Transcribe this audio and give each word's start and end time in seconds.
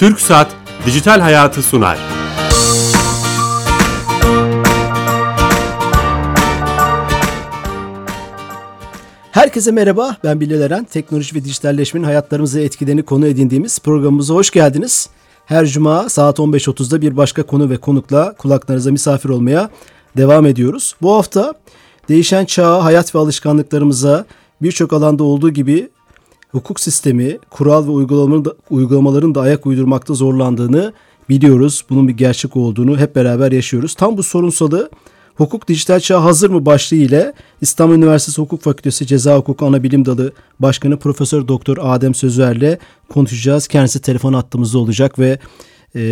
Türk 0.00 0.20
Saat 0.20 0.56
Dijital 0.86 1.20
Hayatı 1.20 1.62
sunar. 1.62 1.98
Herkese 9.32 9.70
merhaba, 9.70 10.16
ben 10.24 10.40
Bilal 10.40 10.60
Eren. 10.60 10.84
Teknoloji 10.84 11.36
ve 11.36 11.44
dijitalleşmenin 11.44 12.04
hayatlarımıza 12.04 12.60
etkilerini 12.60 13.02
konu 13.02 13.26
edindiğimiz 13.26 13.78
programımıza 13.78 14.34
hoş 14.34 14.50
geldiniz. 14.50 15.08
Her 15.46 15.66
cuma 15.66 16.08
saat 16.08 16.38
15.30'da 16.38 17.02
bir 17.02 17.16
başka 17.16 17.42
konu 17.42 17.70
ve 17.70 17.76
konukla 17.76 18.34
kulaklarınıza 18.34 18.90
misafir 18.90 19.28
olmaya 19.28 19.70
devam 20.16 20.46
ediyoruz. 20.46 20.94
Bu 21.02 21.14
hafta 21.14 21.54
değişen 22.08 22.44
çağa, 22.44 22.84
hayat 22.84 23.14
ve 23.14 23.18
alışkanlıklarımıza 23.18 24.24
birçok 24.62 24.92
alanda 24.92 25.24
olduğu 25.24 25.50
gibi 25.50 25.90
hukuk 26.52 26.80
sistemi, 26.80 27.38
kural 27.50 27.86
ve 27.86 27.90
uygulamaların 27.90 28.44
da, 28.44 28.54
uygulamaların 28.70 29.34
da 29.34 29.40
ayak 29.40 29.66
uydurmakta 29.66 30.14
zorlandığını 30.14 30.92
biliyoruz. 31.28 31.84
Bunun 31.90 32.08
bir 32.08 32.12
gerçek 32.12 32.56
olduğunu 32.56 32.98
hep 32.98 33.16
beraber 33.16 33.52
yaşıyoruz. 33.52 33.94
Tam 33.94 34.16
bu 34.16 34.22
sorunsalı 34.22 34.90
Hukuk 35.36 35.68
Dijital 35.68 36.00
Çağ 36.00 36.24
Hazır 36.24 36.50
mı 36.50 36.66
başlığı 36.66 36.96
ile 36.96 37.32
İstanbul 37.60 37.94
Üniversitesi 37.94 38.40
Hukuk 38.40 38.62
Fakültesi 38.62 39.06
Ceza 39.06 39.36
Hukuku 39.36 39.66
Anabilim 39.66 40.04
Dalı 40.04 40.32
Başkanı 40.58 40.98
Profesör 40.98 41.48
Doktor 41.48 41.76
Adem 41.80 42.14
Sözer'le 42.14 42.78
konuşacağız. 43.08 43.68
Kendisi 43.68 44.00
telefon 44.00 44.32
attığımızda 44.32 44.78
olacak 44.78 45.18
ve 45.18 45.38
e, 45.96 46.02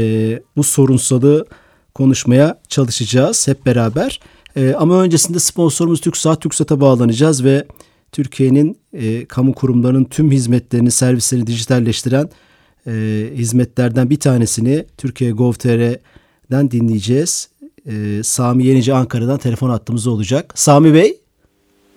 bu 0.56 0.62
sorunsalı 0.62 1.46
konuşmaya 1.94 2.60
çalışacağız 2.68 3.48
hep 3.48 3.66
beraber. 3.66 4.20
E, 4.56 4.74
ama 4.74 5.02
öncesinde 5.02 5.38
sponsorumuz 5.38 6.00
TürkSat, 6.00 6.40
TürkSat'a 6.40 6.80
bağlanacağız 6.80 7.44
ve 7.44 7.64
Türkiye'nin 8.12 8.78
e, 8.92 9.24
kamu 9.24 9.54
kurumlarının 9.54 10.04
tüm 10.04 10.30
hizmetlerini, 10.30 10.90
servislerini 10.90 11.46
dijitalleştiren 11.46 12.28
e, 12.86 12.92
hizmetlerden 13.34 14.10
bir 14.10 14.20
tanesini 14.20 14.84
Türkiye 14.98 15.30
Gov.tr'den 15.30 16.70
dinleyeceğiz. 16.70 17.50
E, 17.86 18.22
Sami 18.22 18.64
Yenici 18.66 18.94
Ankara'dan 18.94 19.38
telefon 19.38 19.70
attığımız 19.70 20.06
olacak. 20.06 20.52
Sami 20.54 20.94
Bey. 20.94 21.16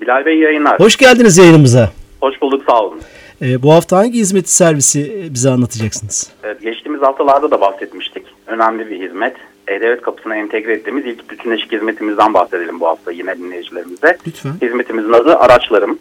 Bilal 0.02 0.26
Bey 0.26 0.40
yayınlar. 0.40 0.80
Hoş 0.80 0.98
geldiniz 0.98 1.38
yayınımıza. 1.38 1.92
Hoş 2.22 2.42
bulduk 2.42 2.64
sağ 2.70 2.84
olun. 2.84 3.02
E, 3.42 3.64
bu 3.64 3.74
hafta 3.74 3.98
hangi 3.98 4.20
hizmeti 4.20 4.54
servisi 4.54 5.30
bize 5.34 5.50
anlatacaksınız? 5.50 6.32
Evet, 6.44 6.62
geçtiğimiz 6.62 7.02
haftalarda 7.02 7.52
da 7.52 7.62
bahsetmiştik. 7.62 8.24
Önemli 8.48 8.90
bir 8.90 9.08
hizmet. 9.08 9.36
E-Devlet 9.72 10.02
kapısına 10.02 10.36
entegre 10.36 10.74
ettiğimiz 10.74 11.06
ilk 11.06 11.30
bütünleşik 11.30 11.72
hizmetimizden 11.72 12.34
bahsedelim 12.34 12.80
bu 12.80 12.88
hafta 12.88 13.12
yine 13.12 13.38
dinleyicilerimize. 13.38 14.18
Lütfen. 14.28 14.54
Hizmetimizin 14.62 15.14
adı 15.14 15.36
Araçlarım. 15.36 16.00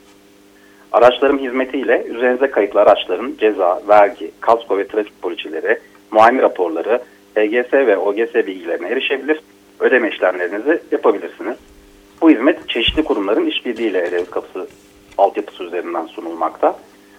Araçlarım 0.93 1.39
hizmetiyle 1.39 2.05
üzerinize 2.09 2.51
kayıtlı 2.51 2.81
araçların 2.81 3.35
ceza, 3.39 3.83
vergi, 3.89 4.31
kasko 4.41 4.79
ve 4.79 4.87
trafik 4.87 5.23
poliçeleri, 5.23 5.79
muayene 6.11 6.43
raporları, 6.43 7.01
HGS 7.35 7.73
ve 7.73 7.97
OGS 7.97 8.35
bilgilerine 8.35 8.89
erişebilir, 8.89 9.41
ödeme 9.81 10.09
işlemlerinizi 10.09 10.83
yapabilirsiniz. 10.91 11.57
Bu 12.23 12.31
hizmet 12.31 12.69
çeşitli 12.69 13.05
kurumların 13.05 13.47
işbirliğiyle 13.47 13.99
E-Devlet 13.99 14.31
kapısı 14.31 14.67
altyapısı 15.19 15.65
üzerinden 15.65 16.07
sunulmakta. 16.07 16.77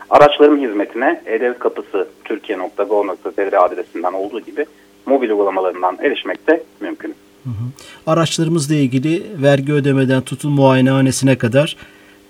Araçlarım 0.09 0.61
hizmetine 0.61 1.21
E-Devlet 1.25 1.59
kapısı 1.59 2.07
türkiye.gov.tr 2.23 3.65
adresinden 3.65 4.13
olduğu 4.13 4.39
gibi 4.39 4.65
mobil 5.05 5.29
uygulamalarından 5.29 5.97
erişmek 6.01 6.47
de 6.47 6.63
mümkün. 6.79 7.15
Hı 7.43 7.49
hı. 7.49 7.63
Araçlarımızla 8.07 8.75
ilgili 8.75 9.23
vergi 9.41 9.73
ödemeden 9.73 10.21
tutun 10.21 10.51
muayenehanesine 10.51 11.37
kadar 11.37 11.77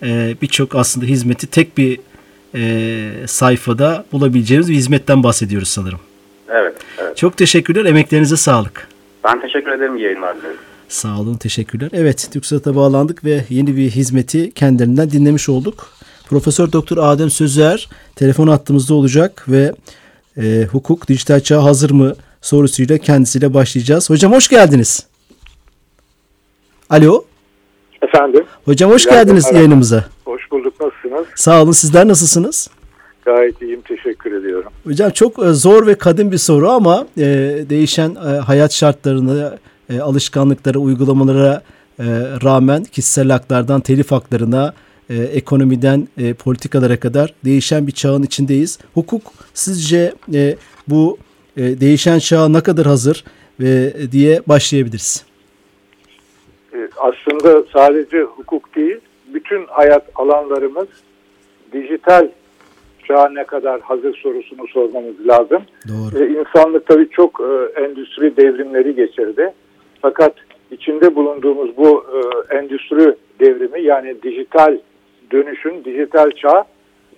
e, 0.03 0.35
birçok 0.41 0.75
aslında 0.75 1.05
hizmeti 1.05 1.47
tek 1.47 1.77
bir 1.77 1.99
e, 2.55 3.27
sayfada 3.27 4.05
bulabileceğimiz 4.11 4.69
bir 4.69 4.75
hizmetten 4.75 5.23
bahsediyoruz 5.23 5.67
sanırım. 5.67 5.99
Evet, 6.49 6.75
evet. 6.97 7.17
Çok 7.17 7.37
teşekkürler. 7.37 7.85
Emeklerinize 7.85 8.37
sağlık. 8.37 8.87
Ben 9.23 9.41
teşekkür 9.41 9.71
ederim 9.71 9.97
yayınlar 9.97 10.37
dilerim. 10.37 10.57
Sağ 10.89 11.19
olun, 11.19 11.37
teşekkürler. 11.37 11.89
Evet, 11.93 12.29
TürkSat'a 12.31 12.75
bağlandık 12.75 13.25
ve 13.25 13.45
yeni 13.49 13.77
bir 13.77 13.89
hizmeti 13.89 14.51
kendilerinden 14.51 15.11
dinlemiş 15.11 15.49
olduk. 15.49 15.87
Profesör 16.29 16.71
Doktor 16.71 16.97
Adem 16.97 17.29
Sözer 17.29 17.89
telefon 18.15 18.47
attığımızda 18.47 18.93
olacak 18.93 19.45
ve 19.47 19.71
e, 20.37 20.67
hukuk 20.71 21.07
dijital 21.07 21.39
çağ 21.39 21.63
hazır 21.63 21.91
mı 21.91 22.15
sorusuyla 22.41 22.97
kendisiyle 22.97 23.53
başlayacağız. 23.53 24.09
Hocam 24.09 24.31
hoş 24.31 24.47
geldiniz. 24.47 25.07
Alo. 26.89 27.25
Efendim. 28.01 28.45
Hocam 28.65 28.91
hoş 28.91 29.05
Bilal 29.05 29.15
geldiniz 29.15 29.45
Bey, 29.45 29.55
yayınımıza. 29.55 30.05
Hoş 30.25 30.51
bulduk. 30.51 30.73
Nasılsınız? 30.81 31.27
Sağ 31.35 31.63
olun. 31.63 31.71
Sizler 31.71 32.07
nasılsınız? 32.07 32.69
Gayet 33.25 33.61
iyiyim. 33.61 33.81
Teşekkür 33.81 34.31
ediyorum. 34.31 34.71
Hocam 34.83 35.11
çok 35.11 35.45
e, 35.45 35.53
zor 35.53 35.87
ve 35.87 35.95
kadim 35.95 36.31
bir 36.31 36.37
soru 36.37 36.69
ama 36.69 37.07
e, 37.17 37.25
değişen 37.69 38.15
e, 38.15 38.19
hayat 38.19 38.73
şartlarına, 38.73 39.57
e, 39.89 39.99
alışkanlıklara, 39.99 40.79
uygulamalara 40.79 41.61
e, 41.99 42.05
rağmen 42.43 42.83
kişisel 42.83 43.29
haklardan 43.29 43.81
telif 43.81 44.11
haklarına, 44.11 44.73
e, 45.09 45.15
ekonomiden 45.15 46.07
e, 46.17 46.33
politikalara 46.33 46.99
kadar 46.99 47.33
değişen 47.45 47.87
bir 47.87 47.91
çağın 47.91 48.23
içindeyiz. 48.23 48.79
Hukuk 48.93 49.21
sizce 49.53 50.13
e, 50.33 50.55
bu 50.87 51.17
e, 51.57 51.61
değişen 51.81 52.19
çağa 52.19 52.49
ne 52.49 52.61
kadar 52.63 52.85
hazır 52.85 53.23
ve 53.59 53.93
diye 54.11 54.41
başlayabiliriz. 54.47 55.25
Ee, 56.73 56.89
Aslında 56.97 57.63
sadece 57.73 58.21
hukuk 58.21 58.75
değil, 58.75 58.97
bütün 59.33 59.65
hayat 59.67 60.09
alanlarımız 60.15 60.87
dijital 61.73 62.27
çağa 63.07 63.29
ne 63.29 63.43
kadar 63.43 63.81
hazır 63.81 64.17
sorusunu 64.17 64.67
sormamız 64.67 65.27
lazım. 65.27 65.63
Doğru. 65.87 66.23
Ee, 66.23 66.39
İnsanlık 66.39 66.85
tabii 66.87 67.09
çok 67.09 67.41
e, 67.41 67.81
endüstri 67.81 68.37
devrimleri 68.37 68.95
geçirdi. 68.95 69.53
Fakat 70.01 70.33
içinde 70.71 71.15
bulunduğumuz 71.15 71.77
bu 71.77 72.05
e, 72.13 72.55
endüstri 72.57 73.15
devrimi 73.39 73.81
yani 73.83 74.15
dijital 74.23 74.77
dönüşün, 75.31 75.83
dijital 75.85 76.31
çağ 76.31 76.65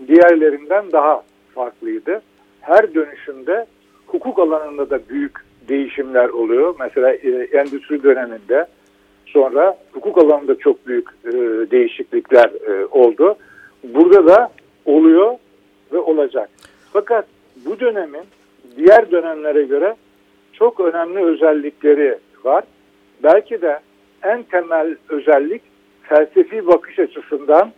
diğerlerinden 0.07 0.91
daha 0.91 1.23
farklıydı. 1.55 2.21
Her 2.61 2.93
dönüşümde 2.95 3.65
hukuk 4.13 4.39
alanında 4.39 4.89
da 4.89 4.99
büyük 5.09 5.31
değişimler 5.67 6.29
oluyor. 6.29 6.75
Mesela 6.79 7.13
e, 7.13 7.29
endüstri 7.29 8.03
döneminde 8.03 8.65
sonra 9.25 9.77
hukuk 9.91 10.17
alanında 10.17 10.55
çok 10.55 10.87
büyük 10.87 11.09
e, 11.25 11.31
değişiklikler 11.71 12.51
e, 12.67 12.85
oldu. 12.85 13.35
Burada 13.83 14.27
da 14.27 14.51
oluyor 14.85 15.35
ve 15.93 15.97
olacak. 15.97 16.49
Fakat 16.93 17.25
bu 17.65 17.79
dönemin 17.79 18.23
diğer 18.77 19.11
dönemlere 19.11 19.63
göre 19.63 19.95
çok 20.53 20.79
önemli 20.79 21.19
özellikleri 21.25 22.17
var. 22.43 22.63
Belki 23.23 23.61
de 23.61 23.79
en 24.23 24.43
temel 24.43 24.95
özellik 25.09 25.61
felsefi 26.03 26.67
bakış 26.67 26.99
açısından 26.99 27.71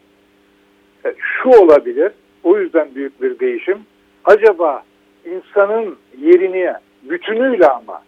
e, 1.06 1.14
şu 1.18 1.50
olabilir. 1.50 2.12
O 2.44 2.58
yüzden 2.58 2.88
büyük 2.96 3.22
bir 3.22 3.40
değişim. 3.40 3.78
Acaba 4.26 4.84
insanın 5.26 5.98
yerine 6.22 6.74
bütünüyle 7.04 7.68
ama 7.68 8.04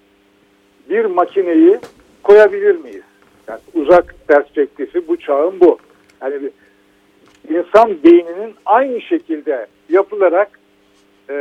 bir 0.89 1.05
makineyi 1.05 1.79
koyabilir 2.23 2.75
miyiz? 2.75 3.03
Yani 3.47 3.59
uzak 3.73 4.15
perspektifi 4.27 5.07
bu 5.07 5.17
çağın 5.17 5.59
bu. 5.59 5.77
Yani 6.21 6.49
insan 7.49 8.03
beyninin 8.03 8.55
aynı 8.65 9.01
şekilde 9.01 9.67
yapılarak 9.89 10.59
e, 11.29 11.35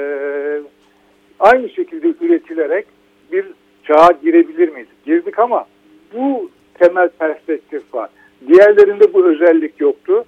aynı 1.41 1.69
şekilde 1.69 2.25
üretilerek 2.25 2.87
bir 3.33 3.47
çağa 3.85 4.09
girebilir 4.23 4.69
miyiz? 4.69 4.89
Girdik 5.07 5.39
ama 5.39 5.67
bu 6.15 6.51
temel 6.75 7.09
perspektif 7.09 7.95
var. 7.95 8.11
Diğerlerinde 8.49 9.15
bu 9.15 9.27
özellik 9.27 9.81
yoktu. 9.81 10.25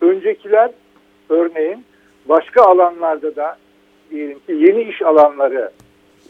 Öncekiler 0.00 0.70
örneğin 1.28 1.84
başka 2.28 2.62
alanlarda 2.62 3.36
da 3.36 3.56
diyelim 4.14 4.38
ki 4.38 4.52
yeni 4.52 4.82
iş 4.82 5.02
alanları 5.02 5.70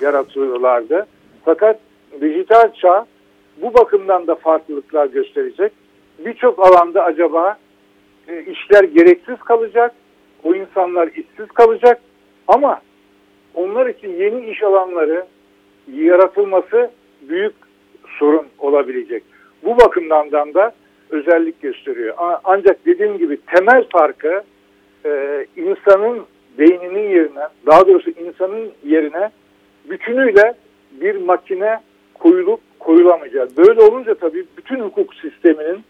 yaratıyorlardı. 0.00 1.06
Fakat 1.44 1.80
dijital 2.20 2.72
çağ 2.72 3.06
bu 3.62 3.74
bakımdan 3.74 4.26
da 4.26 4.34
farklılıklar 4.34 5.06
gösterecek. 5.06 5.72
Birçok 6.18 6.58
alanda 6.58 7.04
acaba 7.04 7.58
e, 8.28 8.42
işler 8.42 8.84
gereksiz 8.84 9.38
kalacak, 9.38 9.94
o 10.44 10.54
insanlar 10.54 11.08
işsiz 11.08 11.48
kalacak 11.54 12.00
ama 12.48 12.80
onlar 13.54 13.86
için 13.86 14.16
yeni 14.16 14.50
iş 14.50 14.62
alanları 14.62 15.26
yaratılması 15.92 16.90
büyük 17.22 17.54
sorun 18.18 18.46
olabilecek. 18.58 19.22
Bu 19.64 19.78
bakımdan 19.78 20.32
da 20.32 20.72
özellik 21.10 21.62
gösteriyor. 21.62 22.14
Ancak 22.44 22.86
dediğim 22.86 23.18
gibi 23.18 23.38
temel 23.46 23.84
farkı 23.92 24.42
e, 25.06 25.46
insanın 25.56 26.22
beyninin 26.58 27.08
yerine, 27.10 27.40
daha 27.66 27.86
doğrusu 27.86 28.10
insanın 28.10 28.70
yerine 28.86 29.30
bütünüyle 29.90 30.54
bir 31.00 31.14
makine 31.16 31.80
koyulup 32.14 32.60
koyulamayacağı. 32.80 33.48
Böyle 33.56 33.80
olunca 33.80 34.14
tabii 34.14 34.44
bütün 34.56 34.80
hukuk 34.80 35.14
sisteminin 35.14 35.84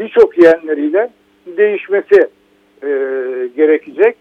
birçok 0.00 0.38
yerleriyle 0.38 1.10
değişmesi 1.56 2.20
e, 2.82 2.88
gerekecek. 3.56 4.16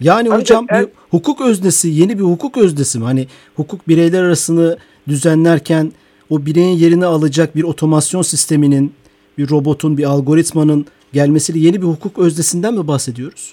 Yani 0.00 0.28
Ancak 0.30 0.40
hocam 0.40 0.66
en- 0.70 0.82
bir 0.82 0.88
hukuk 1.10 1.40
öznesi 1.40 1.88
yeni 1.88 2.18
bir 2.18 2.24
hukuk 2.24 2.58
öznesi 2.58 2.98
mi? 2.98 3.04
Hani 3.04 3.26
hukuk 3.56 3.88
bireyler 3.88 4.22
arasını 4.22 4.76
düzenlerken 5.08 5.92
o 6.30 6.46
bireyin 6.46 6.76
yerini 6.76 7.06
alacak 7.06 7.56
bir 7.56 7.62
otomasyon 7.64 8.22
sisteminin, 8.22 8.92
bir 9.38 9.50
robotun, 9.50 9.98
bir 9.98 10.04
algoritmanın 10.04 10.86
gelmesiyle 11.12 11.58
yeni 11.58 11.82
bir 11.82 11.86
hukuk 11.86 12.18
öznesinden 12.18 12.74
mi 12.74 12.88
bahsediyoruz? 12.88 13.52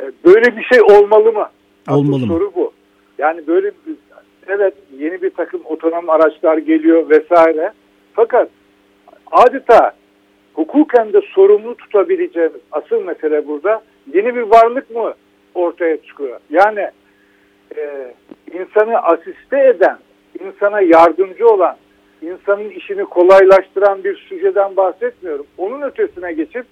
E, 0.00 0.04
Böyle 0.24 0.56
bir 0.56 0.62
şey 0.62 0.80
olmalı 0.82 1.32
mı? 1.32 1.48
Asıl 1.86 1.98
Olmalı 2.00 2.20
mı? 2.20 2.26
soru 2.26 2.52
bu. 2.54 2.72
Yani 3.18 3.46
böyle 3.46 3.70
evet 4.48 4.74
yeni 4.98 5.22
bir 5.22 5.30
takım 5.30 5.60
otonom 5.64 6.10
araçlar 6.10 6.58
geliyor 6.58 7.10
vesaire. 7.10 7.72
Fakat 8.12 8.48
adeta 9.30 9.92
hukuken 10.54 11.12
de 11.12 11.20
sorumlu 11.34 11.74
tutabileceğimiz 11.74 12.60
asıl 12.72 13.02
mesele 13.04 13.46
burada 13.48 13.82
yeni 14.14 14.34
bir 14.34 14.42
varlık 14.42 14.90
mı 14.90 15.14
ortaya 15.54 15.96
çıkıyor? 16.02 16.40
Yani 16.50 16.90
e, 17.76 18.14
insanı 18.52 18.98
asiste 18.98 19.66
eden, 19.68 19.98
insana 20.40 20.80
yardımcı 20.80 21.46
olan, 21.48 21.76
insanın 22.22 22.70
işini 22.70 23.04
kolaylaştıran 23.04 24.04
bir 24.04 24.16
süjeden 24.16 24.76
bahsetmiyorum. 24.76 25.46
Onun 25.58 25.82
ötesine 25.82 26.32
geçip 26.32 26.66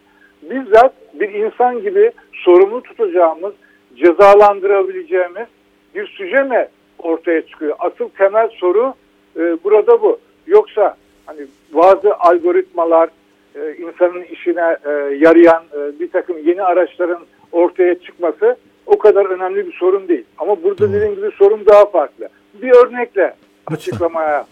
bizzat 0.51 0.93
bir 1.15 1.29
insan 1.29 1.83
gibi 1.83 2.13
sorumlu 2.33 2.83
tutacağımız, 2.83 3.53
cezalandırabileceğimiz 3.97 5.47
bir 5.95 6.07
süje 6.07 6.43
mi 6.43 6.69
ortaya 6.99 7.47
çıkıyor? 7.47 7.77
Asıl 7.79 8.09
temel 8.09 8.49
soru 8.49 8.95
e, 9.37 9.41
burada 9.65 10.03
bu. 10.03 10.19
Yoksa 10.47 10.97
hani 11.27 11.41
bazı 11.73 12.15
algoritmalar 12.15 13.09
e, 13.55 13.77
insanın 13.77 14.23
işine 14.23 14.77
e, 14.85 14.91
yarayan 15.19 15.63
e, 15.75 16.01
bir 16.01 16.11
takım 16.11 16.39
yeni 16.49 16.63
araçların 16.63 17.21
ortaya 17.53 17.99
çıkması 17.99 18.57
o 18.87 18.99
kadar 18.99 19.27
önemli 19.27 19.67
bir 19.67 19.73
sorun 19.73 20.09
değil. 20.09 20.25
Ama 20.39 20.63
burada 20.63 20.93
dediğim 20.93 21.15
gibi 21.15 21.31
sorun 21.31 21.67
daha 21.67 21.87
farklı. 21.87 22.29
Bir 22.55 22.71
örnekle 22.71 23.35
açıklamaya 23.67 24.47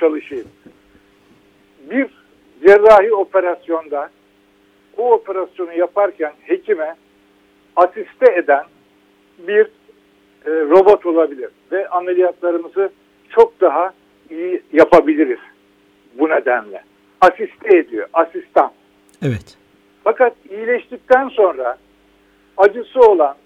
çalışayım. 0.00 0.46
Bir 1.90 2.06
cerrahi 2.66 3.14
operasyonda 3.14 4.10
o 4.98 5.12
operasyonu 5.12 5.72
yaparken 5.72 6.32
hekime 6.42 6.94
asiste 7.76 8.34
eden 8.36 8.64
bir 9.38 9.64
e, 10.46 10.50
robot 10.50 11.06
olabilir 11.06 11.50
ve 11.72 11.88
ameliyatlarımızı 11.88 12.90
çok 13.30 13.60
daha 13.60 13.92
iyi 14.30 14.62
yapabiliriz 14.72 15.38
bu 16.18 16.28
nedenle. 16.28 16.82
Asiste 17.20 17.78
ediyor, 17.78 18.08
asistan. 18.12 18.72
Evet. 19.22 19.56
Fakat 20.04 20.32
iyileştikten 20.50 21.28
sonra 21.28 21.78
acısı 22.56 23.00
olan, 23.00 23.36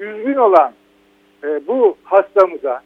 üzgün 0.00 0.34
olan 0.34 0.72
e, 1.44 1.66
bu 1.66 1.96
hastamıza 2.04 2.82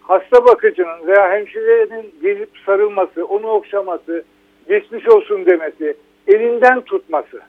hasta 0.00 0.44
bakıcının 0.44 1.06
veya 1.06 1.32
hemşirenin 1.32 2.14
gelip 2.22 2.50
sarılması, 2.66 3.24
onu 3.24 3.46
okşaması, 3.46 4.24
geçmiş 4.68 5.08
olsun 5.08 5.46
demesi, 5.46 5.96
elinden 6.26 6.80
tutması. 6.80 7.40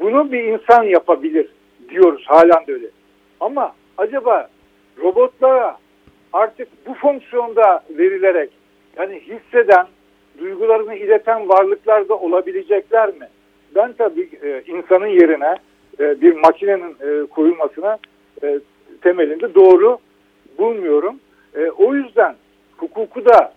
Bunu 0.00 0.32
bir 0.32 0.44
insan 0.44 0.82
yapabilir 0.82 1.48
diyoruz 1.88 2.24
halen 2.26 2.66
de 2.66 2.72
öyle. 2.72 2.86
Ama 3.40 3.74
acaba 3.98 4.48
robotlara 5.02 5.78
artık 6.32 6.68
bu 6.86 6.94
fonksiyonda 6.94 7.84
verilerek 7.90 8.50
yani 8.96 9.20
hisseden, 9.20 9.86
duygularını 10.38 10.94
ileten 10.94 11.48
varlıklar 11.48 12.08
da 12.08 12.14
olabilecekler 12.14 13.08
mi? 13.08 13.28
Ben 13.74 13.92
tabii 13.92 14.28
e, 14.42 14.62
insanın 14.66 15.06
yerine 15.06 15.56
e, 16.00 16.20
bir 16.20 16.36
makinenin 16.36 16.96
e, 17.00 17.26
koyulmasına 17.26 17.98
temelinde 19.02 19.54
doğru 19.54 19.98
bulmuyorum. 20.58 21.20
O 21.78 21.94
yüzden 21.94 22.34
hukuku 22.76 23.24
da 23.24 23.52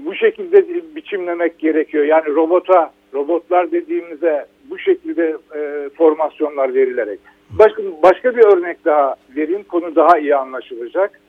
bu 0.00 0.14
şekilde 0.14 0.68
biçimlemek 0.96 1.58
gerekiyor. 1.58 2.04
Yani 2.04 2.34
robota, 2.34 2.90
robotlar 3.14 3.72
dediğimize 3.72 4.46
bu 4.70 4.78
şekilde 4.78 5.36
e, 5.56 5.88
formasyonlar 5.98 6.74
verilerek. 6.74 7.20
Başka, 7.50 7.82
başka 8.02 8.36
bir 8.36 8.44
örnek 8.44 8.84
daha 8.84 9.14
vereyim. 9.36 9.62
Konu 9.62 9.96
daha 9.96 10.18
iyi 10.18 10.36
anlaşılacak. 10.36 11.20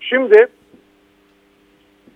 Şimdi 0.00 0.46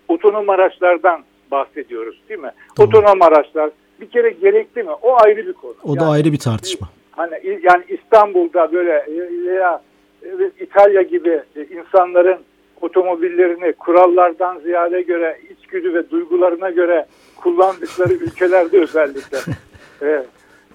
otonom 0.09 0.49
araçlardan 0.51 1.25
bahsediyoruz 1.51 2.21
değil 2.29 2.41
mi? 2.41 2.51
Tamam. 2.77 2.89
Otonom 2.89 3.23
araçlar 3.23 3.71
bir 4.01 4.09
kere 4.11 4.31
gerekli 4.31 4.83
mi? 4.83 4.91
O 5.03 5.17
ayrı 5.25 5.47
bir 5.47 5.53
konu. 5.53 5.75
O 5.85 5.97
da 5.97 6.05
Yani- 6.05 6.13
ayrı 6.13 6.33
bir 6.33 6.39
tartışma. 6.39 6.89
Hani 7.11 7.35
yani 7.63 7.85
İstanbul'da 7.89 8.73
böyle 8.73 9.07
veya 9.47 9.83
İtalya 10.61 11.03
gibi 11.03 11.43
insanların 11.71 12.39
otomobillerini 12.81 13.73
kurallardan 13.73 14.59
ziyade 14.59 15.03
göre 15.03 15.39
içgüdü 15.69 15.95
ve 15.95 16.11
duygularına 16.11 16.71
göre 16.71 17.07
kullandıkları 17.37 18.13
ülkelerde 18.15 18.81
özellikle 18.81 19.39
e, 20.03 20.25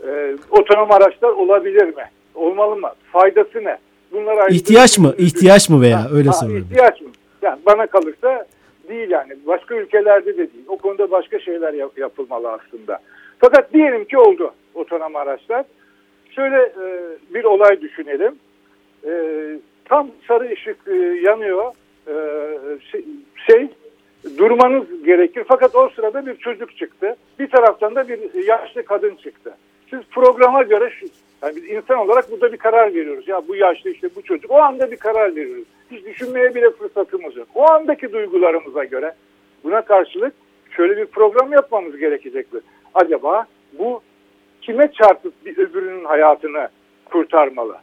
e, 0.08 0.36
otonom 0.52 0.92
araçlar 0.92 1.30
olabilir 1.30 1.86
mi? 1.96 2.04
Olmalı 2.36 2.76
mı? 2.76 2.90
Faydası 3.12 3.64
ne? 3.64 3.78
Bunlar 4.12 4.38
ayrı 4.38 4.54
İhtiyaç 4.54 4.98
mı? 5.00 5.14
bir- 5.18 5.24
İhtiyaç 5.24 5.70
mı 5.70 5.82
veya 5.82 6.04
Ha, 6.04 6.08
öyle 6.14 6.28
ha, 6.30 6.34
sorulur. 6.34 6.58
İhtiyaç 6.58 7.02
mı? 7.02 7.10
Yani 7.42 7.60
bana 7.66 7.88
kalırsa 7.88 8.46
değil 8.90 9.10
yani. 9.10 9.34
Başka 9.48 9.76
ülkelerde 9.76 10.34
de 10.34 10.38
değil. 10.38 10.66
O 10.68 10.78
konuda 10.78 11.12
başka 11.12 11.40
şeyler 11.40 11.74
yap- 11.74 11.98
yapılmalı 11.98 12.52
aslında. 12.52 13.00
Fakat 13.40 13.74
diyelim 13.74 14.06
ki 14.06 14.18
oldu 14.18 14.54
otonom 14.74 15.16
araçlar. 15.16 15.66
Şöyle 16.30 16.56
e, 16.58 16.86
bir 17.34 17.44
olay 17.44 17.82
düşünelim. 17.82 18.36
E, 19.06 19.12
tam 19.86 20.08
sarı 20.28 20.52
ışık 20.54 20.78
e, 20.88 20.96
yanıyor. 21.22 21.72
E, 22.08 22.14
şey, 22.92 23.06
şey, 23.50 23.68
durmanız 24.38 25.04
gerekir. 25.04 25.44
Fakat 25.48 25.76
o 25.76 25.90
sırada 25.90 26.26
bir 26.26 26.36
çocuk 26.36 26.78
çıktı. 26.78 27.16
Bir 27.40 27.50
taraftan 27.50 27.96
da 27.96 28.08
bir 28.08 28.48
yaşlı 28.48 28.86
kadın 28.86 29.16
çıktı. 29.16 29.58
Siz 29.90 30.00
programa 30.12 30.64
göre 30.64 30.90
şu, 30.90 31.06
yani 31.44 31.56
biz 31.56 31.70
insan 31.70 31.98
olarak 31.98 32.32
burada 32.32 32.54
bir 32.54 32.58
karar 32.58 32.94
veriyoruz. 32.94 33.28
Ya 33.28 33.42
bu 33.48 33.56
yaşlı 33.56 33.90
işte 33.90 34.10
bu 34.16 34.22
çocuk. 34.22 34.52
O 34.52 34.62
anda 34.62 34.92
bir 34.92 34.98
karar 34.98 35.36
veriyoruz. 35.36 35.68
Hiç 35.92 36.06
düşünmeye 36.06 36.56
bile 36.56 36.72
fırsatımız 36.72 37.36
yok. 37.36 37.48
O 37.56 37.72
andaki 37.72 38.14
duygularımıza 38.14 38.84
göre 38.84 39.14
buna 39.64 39.82
karşılık 39.82 40.34
şöyle 40.76 40.98
bir 40.98 41.06
program 41.06 41.52
yapmamız 41.52 41.98
gerekecektir. 41.98 42.62
Acaba 42.94 43.46
bu 43.80 44.02
kime 44.62 44.92
çarpıp 44.92 45.46
bir 45.46 45.58
öbürünün 45.58 46.06
hayatını 46.06 46.68
kurtarmalı? 47.06 47.78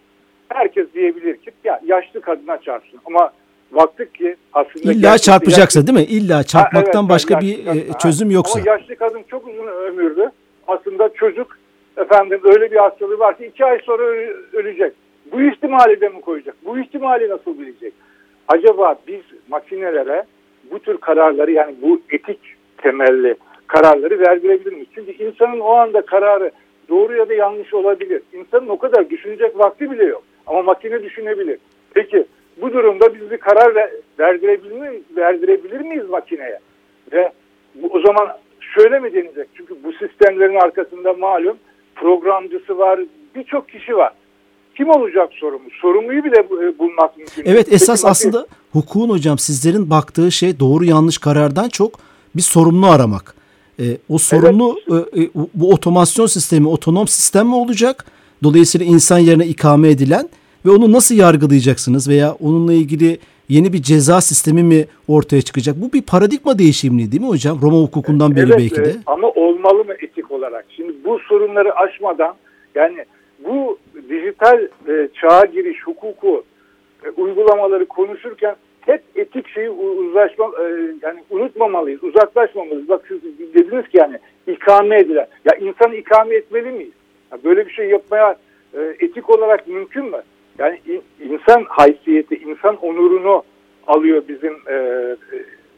Herkes 0.49 0.94
diyebilir 0.94 1.37
ki 1.37 1.50
ya 1.64 1.80
yaşlı 1.85 2.20
kadına 2.20 2.59
çarpsın. 2.61 3.00
Ama 3.04 3.32
baktık 3.73 4.15
ki 4.15 4.37
aslında 4.53 4.93
İlla 4.93 4.93
gerçekten 4.93 5.17
çarpacaksa 5.33 5.87
değil 5.87 5.99
mi? 5.99 6.05
İlla 6.05 6.37
Ha, 6.39 6.43
çarpmaktan 6.43 7.03
evet, 7.03 7.11
başka 7.11 7.35
yaşlı 7.35 7.49
bir 7.49 7.65
kadın. 7.65 7.79
e, 7.79 7.89
Ha, 7.89 7.99
çözüm 7.99 8.31
yoksa. 8.31 8.59
Ama 8.61 8.71
yaşlı 8.71 8.97
kadın 8.97 9.23
çok 9.31 9.49
uzun 9.49 9.67
ömürlü. 9.67 10.31
Aslında 10.69 11.09
çocuk 11.15 11.59
efendim 11.97 12.41
öyle 12.45 12.71
bir 12.71 12.77
hastalığı 12.77 13.19
var 13.19 13.39
ki 13.39 13.47
iki 13.47 13.65
ay 13.65 13.79
sonra 13.83 14.03
ölecek. 14.53 14.93
Bu 15.33 15.43
ihtimali 15.43 16.00
de 16.00 16.09
mi 16.09 16.21
koyacak? 16.21 16.55
Bu 16.65 16.79
ihtimali 16.79 17.29
nasıl 17.29 17.59
bilecek? 17.59 17.93
Acaba 18.49 18.95
biz 19.09 19.21
makinelere 19.49 20.25
bu 20.71 20.79
tür 20.79 20.97
kararları 20.97 21.50
yani 21.50 21.75
bu 21.83 22.00
etik 22.11 22.39
temelli 22.79 23.35
kararları 23.67 24.21
verdirebilir 24.21 24.73
miyiz? 24.73 24.89
Çünkü 24.95 25.12
insanın 25.25 25.61
o 25.61 25.73
anda 25.75 26.00
kararı 26.07 26.50
doğru 26.89 27.17
ya 27.17 27.29
da 27.29 27.35
yanlış 27.35 27.75
olabilir. 27.75 28.23
İnsanın 28.33 28.69
o 28.69 28.79
kadar 28.79 29.11
düşünecek 29.11 29.59
vakti 29.59 29.91
bile 29.91 30.05
yok. 30.05 30.23
Ama 30.47 30.62
makine 30.62 31.03
düşünebilir. 31.03 31.59
Peki 31.95 32.27
bu 32.62 32.73
durumda 32.73 33.14
biz 33.14 33.31
bir 33.31 33.37
karar 33.38 33.75
ver- 33.75 33.90
verdirebilir 34.19 34.73
miyiz, 34.88 35.02
verdirebilir 35.17 35.81
miyiz 35.81 36.09
makineye? 36.11 36.59
Ve 37.12 37.33
bu, 37.75 37.87
o 37.87 38.00
zaman 38.00 38.29
şöyle 38.75 38.99
mi 39.00 39.12
denecek? 39.14 39.49
Çünkü 39.55 39.75
bu 39.85 39.93
sistemlerin 39.93 40.55
arkasında 40.64 41.12
malum 41.12 41.57
programcısı 41.95 42.79
var, 42.79 43.00
birçok 43.35 43.69
kişi 43.69 43.97
var. 43.97 44.12
Kim 44.76 44.90
olacak 44.90 45.29
sorumlu? 45.33 45.71
Sorumluyu 45.81 46.25
bile 46.25 46.37
e, 46.40 46.79
bulmak 46.79 47.17
mümkün. 47.19 47.43
Evet 47.47 47.64
Peki 47.64 47.75
esas 47.75 48.05
makine- 48.05 48.11
aslında 48.11 48.47
hukukun 48.73 49.09
hocam 49.11 49.38
sizlerin 49.38 49.90
baktığı 49.90 50.33
şey 50.33 50.61
doğru 50.61 50.85
yanlış 50.85 51.19
karardan 51.19 51.69
çok 51.69 51.99
bir 52.37 52.43
sorumlu 52.43 52.87
aramak. 52.87 53.35
E, 53.81 53.85
o 54.09 54.19
sorumlu 54.19 54.79
e, 54.90 55.21
e, 55.23 55.29
bu 55.55 55.71
otomasyon 55.73 56.26
sistemi 56.26 56.69
otonom 56.69 57.09
sistem 57.09 57.47
mi 57.47 57.55
olacak? 57.55 58.05
Dolayısıyla 58.43 58.87
insan 58.87 59.19
yerine 59.19 59.47
ikame 59.47 59.88
edilen 59.88 60.29
ve 60.67 60.71
onu 60.71 60.93
nasıl 60.93 61.14
yargılayacaksınız 61.14 62.09
veya 62.09 62.33
onunla 62.40 62.73
ilgili 62.73 63.19
yeni 63.49 63.73
bir 63.73 63.83
ceza 63.83 64.21
sistemi 64.21 64.62
mi 64.62 64.87
ortaya 65.09 65.43
çıkacak? 65.43 65.76
Bu 65.76 65.93
bir 65.93 66.02
paradigma 66.02 66.59
değişimliği 66.59 67.12
değil 67.12 67.23
mi 67.23 67.29
hocam? 67.29 67.59
Roma 67.62 67.79
hukukundan 67.79 68.37
beri 68.37 68.45
Evet, 68.47 68.59
belki 68.59 68.76
de. 68.85 68.95
ama 69.07 69.29
olmalı 69.29 69.85
mı 69.85 69.95
etik 70.02 70.31
olarak? 70.31 70.64
Şimdi 70.76 70.93
bu 71.05 71.19
sorunları 71.19 71.75
aşmadan 71.75 72.35
yani 72.75 73.05
bu 73.45 73.79
dijital 74.09 74.59
e, 74.88 75.09
çağa 75.21 75.45
giriş 75.45 75.83
hukuku 75.87 76.45
e, 77.05 77.09
uygulamaları 77.11 77.87
konuşurken 77.87 78.57
hep 78.81 79.02
etik 79.14 79.49
şeyi 79.49 79.71
uzlaşma 79.71 80.45
e, 80.45 80.64
yani 81.02 81.21
unutmamalıyız, 81.31 82.05
uzaklaşmamalıyız. 82.05 82.88
Bak 82.88 83.05
siz 83.09 83.19
dediniz 83.55 83.88
ki 83.88 83.99
yani 83.99 84.19
ikame 84.47 84.99
edilen. 84.99 85.26
Ya 85.45 85.57
insanı 85.69 85.95
ikame 85.97 86.35
etmeli 86.35 86.71
miyiz? 86.71 86.93
Ya 87.33 87.38
böyle 87.45 87.67
bir 87.67 87.73
şey 87.73 87.88
yapmaya 87.88 88.37
e, 88.75 88.79
etik 89.00 89.31
olarak 89.31 89.69
mümkün 89.69 90.05
mü? 90.05 90.23
Yani 90.59 90.80
insan 91.21 91.64
haysiyeti, 91.69 92.35
insan 92.35 92.76
onurunu 92.76 93.42
alıyor 93.87 94.23
bizim 94.28 94.52
e, 94.66 94.75
e, 94.75 95.16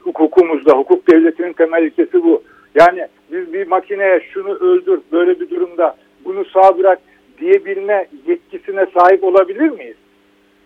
hukukumuzda. 0.00 0.73
Hukuk 0.73 1.09
devletinin 1.11 1.52
temel 1.52 1.83
ilkesi 1.83 2.25
bu. 2.25 2.43
Yani 2.75 3.07
biz 3.33 3.52
bir 3.52 3.67
makineye 3.67 4.21
şunu 4.21 4.55
öldür, 4.55 5.00
böyle 5.12 5.41
bir 5.41 5.50
durumda 5.50 5.97
bunu 6.25 6.45
sağ 6.45 6.79
bırak 6.79 6.99
diyebilme 7.38 8.07
yetkisine 8.26 8.87
sahip 8.95 9.25
olabilir 9.25 9.71
miyiz? 9.71 9.97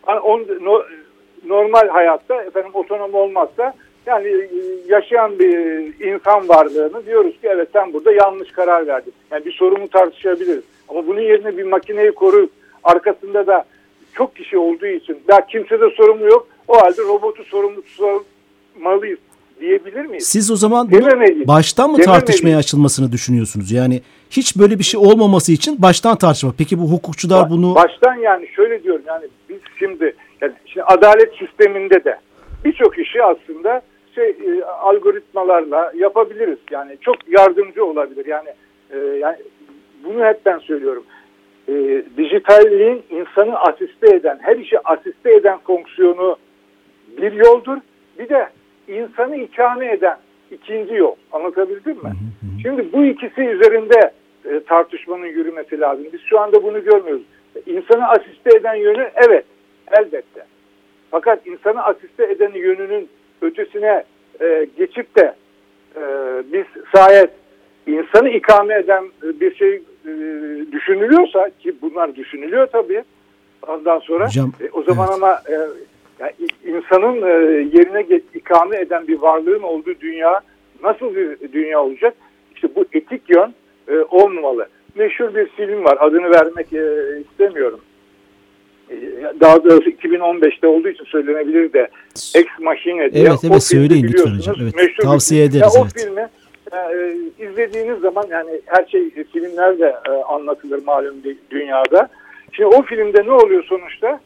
Yani 0.09 0.21
on, 0.21 0.47
no, 0.61 0.83
normal 1.47 1.89
hayatta 1.89 2.43
efendim 2.43 2.71
otonom 2.75 3.15
olmazsa 3.15 3.75
yani 4.07 4.29
e, 4.29 4.49
yaşayan 4.89 5.39
bir 5.39 5.61
insan 6.07 6.49
varlığını 6.49 7.07
diyoruz 7.07 7.33
ki 7.33 7.49
evet 7.51 7.69
sen 7.73 7.93
burada 7.93 8.13
yanlış 8.13 8.53
karar 8.53 8.87
verdin. 8.87 9.13
Yani 9.31 9.45
bir 9.45 9.53
sorunu 9.53 9.89
tartışabiliriz. 9.89 10.65
Ama 10.89 11.07
bunun 11.07 11.21
yerine 11.21 11.57
bir 11.57 11.65
makineyi 11.65 12.13
koruyup 12.13 12.51
arkasında 12.85 13.47
da 13.47 13.65
çok 14.19 14.37
kişi 14.37 14.59
olduğu 14.59 14.87
için 14.87 15.19
daha 15.29 15.47
kimse 15.47 15.81
de 15.81 15.91
sorumlu 15.97 16.27
yok. 16.27 16.49
O 16.69 16.77
halde 16.77 17.03
robotu 17.03 17.45
sorumlu 17.45 17.83
tutmalıyız 17.83 19.19
diyebilir 19.61 20.07
miyiz? 20.07 20.27
Siz 20.27 20.51
o 20.51 20.57
zaman 20.57 20.91
bunu 20.91 21.47
baştan 21.49 21.91
mı 21.91 21.99
tartışmaya 21.99 22.59
açılmasını 22.59 23.13
düşünüyorsunuz? 23.13 23.73
Yani 23.73 24.03
hiç 24.31 24.57
böyle 24.59 24.79
bir 24.79 24.85
şey 24.85 25.01
olmaması 25.01 25.53
için 25.53 25.83
baştan 25.83 26.17
tartışma. 26.17 26.53
Peki 26.59 26.79
bu 26.79 26.93
hukukçular 26.93 27.51
bunu... 27.51 27.75
Baştan 27.75 28.15
yani 28.15 28.49
şöyle 28.49 28.83
diyorum 28.83 29.03
yani 29.07 29.27
biz 29.49 29.59
şimdi, 29.79 30.15
yani 30.41 30.53
şimdi 30.67 30.85
adalet 30.85 31.35
sisteminde 31.39 32.05
de 32.05 32.19
birçok 32.65 32.99
işi 32.99 33.23
aslında 33.23 33.83
şey 34.15 34.29
e, 34.29 34.65
algoritmalarla 34.65 35.93
yapabiliriz. 35.97 36.59
Yani 36.71 36.97
çok 37.01 37.17
yardımcı 37.29 37.85
olabilir. 37.85 38.27
Yani 38.27 38.49
e, 38.91 38.99
yani 38.99 39.37
bunu 40.05 40.25
hep 40.25 40.47
ben 40.47 40.59
söylüyorum. 40.59 41.05
E, 41.69 42.03
dijitalliğin 42.17 43.03
insanı 43.11 43.59
asiste 43.61 44.17
eden, 44.17 44.39
her 44.43 44.57
işi 44.57 44.81
asiste 44.81 45.35
eden 45.35 45.59
fonksiyonu 45.59 46.37
bir 47.21 47.33
yoldur. 47.33 47.79
Bir 48.19 48.29
de 48.29 48.49
insanı 48.89 49.37
ikame 49.37 49.93
eden 49.93 50.17
ikinci 50.51 50.95
yol. 50.95 51.15
Anlatabildim 51.33 51.97
mi? 51.97 52.13
Şimdi 52.63 52.93
bu 52.93 53.05
ikisi 53.05 53.41
üzerinde 53.41 54.13
e, 54.45 54.61
tartışmanın 54.61 55.27
yürümesi 55.27 55.81
lazım. 55.81 56.07
Biz 56.13 56.21
şu 56.21 56.41
anda 56.41 56.63
bunu 56.63 56.85
görmüyoruz. 56.85 57.23
İnsanı 57.67 58.09
asiste 58.09 58.57
eden 58.57 58.75
yönü 58.75 59.11
evet 59.27 59.45
elbette. 59.99 60.47
Fakat 61.11 61.47
insanı 61.47 61.85
asiste 61.85 62.25
eden 62.25 62.53
yönünün 62.53 63.09
ötesine 63.43 64.05
e, 64.41 64.67
geçip 64.77 65.17
de 65.17 65.35
e, 65.97 66.03
biz 66.53 66.65
sayet 66.95 67.31
insanı 67.87 68.29
ikame 68.29 68.75
eden 68.75 69.05
bir 69.23 69.55
şey 69.55 69.75
e, 70.07 70.13
düşünülüyorsa 70.73 71.51
ki 71.59 71.75
bunlar 71.83 72.17
düşünülüyor 72.17 72.67
tabii 72.67 73.03
ondan 73.69 73.99
sonra 73.99 74.27
Hocam, 74.27 74.53
e, 74.61 74.71
o 74.73 74.83
zaman 74.83 75.09
evet. 75.09 75.23
ama 75.23 75.43
e, 75.49 75.57
yani 76.21 76.33
insanın 76.65 77.23
e, 77.23 77.31
yerine 77.79 78.03
geç, 78.03 78.23
ikame 78.35 78.77
eden 78.77 79.09
bir 79.09 79.19
varlığın 79.19 79.63
olduğu 79.63 80.01
dünya 80.01 80.41
nasıl 80.83 81.15
bir 81.15 81.53
dünya 81.53 81.83
olacak? 81.83 82.15
İşte 82.55 82.69
bu 82.77 82.85
etik 82.93 83.23
yön 83.29 83.55
e, 83.89 83.99
olmamalı. 84.11 84.69
Meşhur 84.95 85.35
bir 85.35 85.47
film 85.47 85.85
var 85.85 85.97
adını 86.01 86.31
vermek 86.31 86.73
e, 86.73 87.21
istemiyorum. 87.21 87.81
E, 88.91 88.97
daha 89.41 89.65
doğrusu 89.65 89.91
2015'te 89.91 90.67
olduğu 90.67 90.89
için 90.89 91.05
söylenebilir 91.05 91.73
de 91.73 91.89
Ex 92.35 92.47
Machina 92.61 93.13
diye. 93.13 93.25
Evet 93.25 93.39
evet 93.45 93.63
söyleyin 93.63 94.05
lütfen 94.05 94.37
hocam. 94.37 94.57
Evet, 94.63 94.75
Meşhur 94.75 95.03
tavsiye 95.03 95.45
bir 95.45 95.51
ederiz. 95.51 95.75
Ya, 95.75 95.83
o 95.83 95.85
evet. 95.85 96.03
filmi 96.03 96.29
e, 96.73 97.17
izlediğiniz 97.39 98.01
zaman 98.01 98.25
yani 98.31 98.61
her 98.67 98.85
şey 98.87 99.07
e, 99.17 99.25
filmlerde 99.25 99.97
e, 100.09 100.11
anlatılır 100.11 100.85
malum 100.85 101.17
dü- 101.25 101.37
dünyada. 101.51 102.09
Şimdi 102.53 102.77
o 102.77 102.83
filmde 102.83 103.27
ne 103.27 103.33
oluyor 103.33 103.65
sonuçta? 103.65 104.21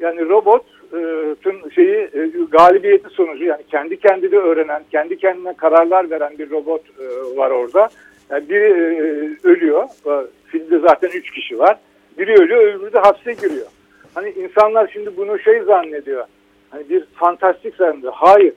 Yani 0.00 0.28
robot 0.28 0.64
e, 0.92 1.34
tüm 1.42 1.72
şeyi 1.72 1.96
e, 1.96 2.30
galibiyeti 2.50 3.08
sonucu 3.08 3.44
yani 3.44 3.62
kendi 3.70 3.96
kendine 3.96 4.36
öğrenen, 4.36 4.82
kendi 4.90 5.16
kendine 5.18 5.56
kararlar 5.56 6.10
veren 6.10 6.38
bir 6.38 6.50
robot 6.50 6.82
e, 7.00 7.36
var 7.36 7.50
orada. 7.50 7.88
Yani 8.30 8.48
biri 8.48 8.64
e, 8.64 9.48
ölüyor. 9.48 9.82
E, 9.84 10.26
Filmde 10.46 10.78
zaten 10.78 11.08
üç 11.08 11.30
kişi 11.30 11.58
var. 11.58 11.78
Biri 12.18 12.34
ölüyor, 12.34 12.62
öbürü 12.62 12.92
de 12.92 12.98
hapse 12.98 13.32
giriyor. 13.32 13.66
Hani 14.14 14.30
insanlar 14.30 14.90
şimdi 14.92 15.16
bunu 15.16 15.38
şey 15.38 15.60
zannediyor. 15.62 16.24
Hani 16.70 16.88
bir 16.88 17.04
fantastik 17.14 17.76
zannediyor. 17.76 18.12
Hayır. 18.16 18.52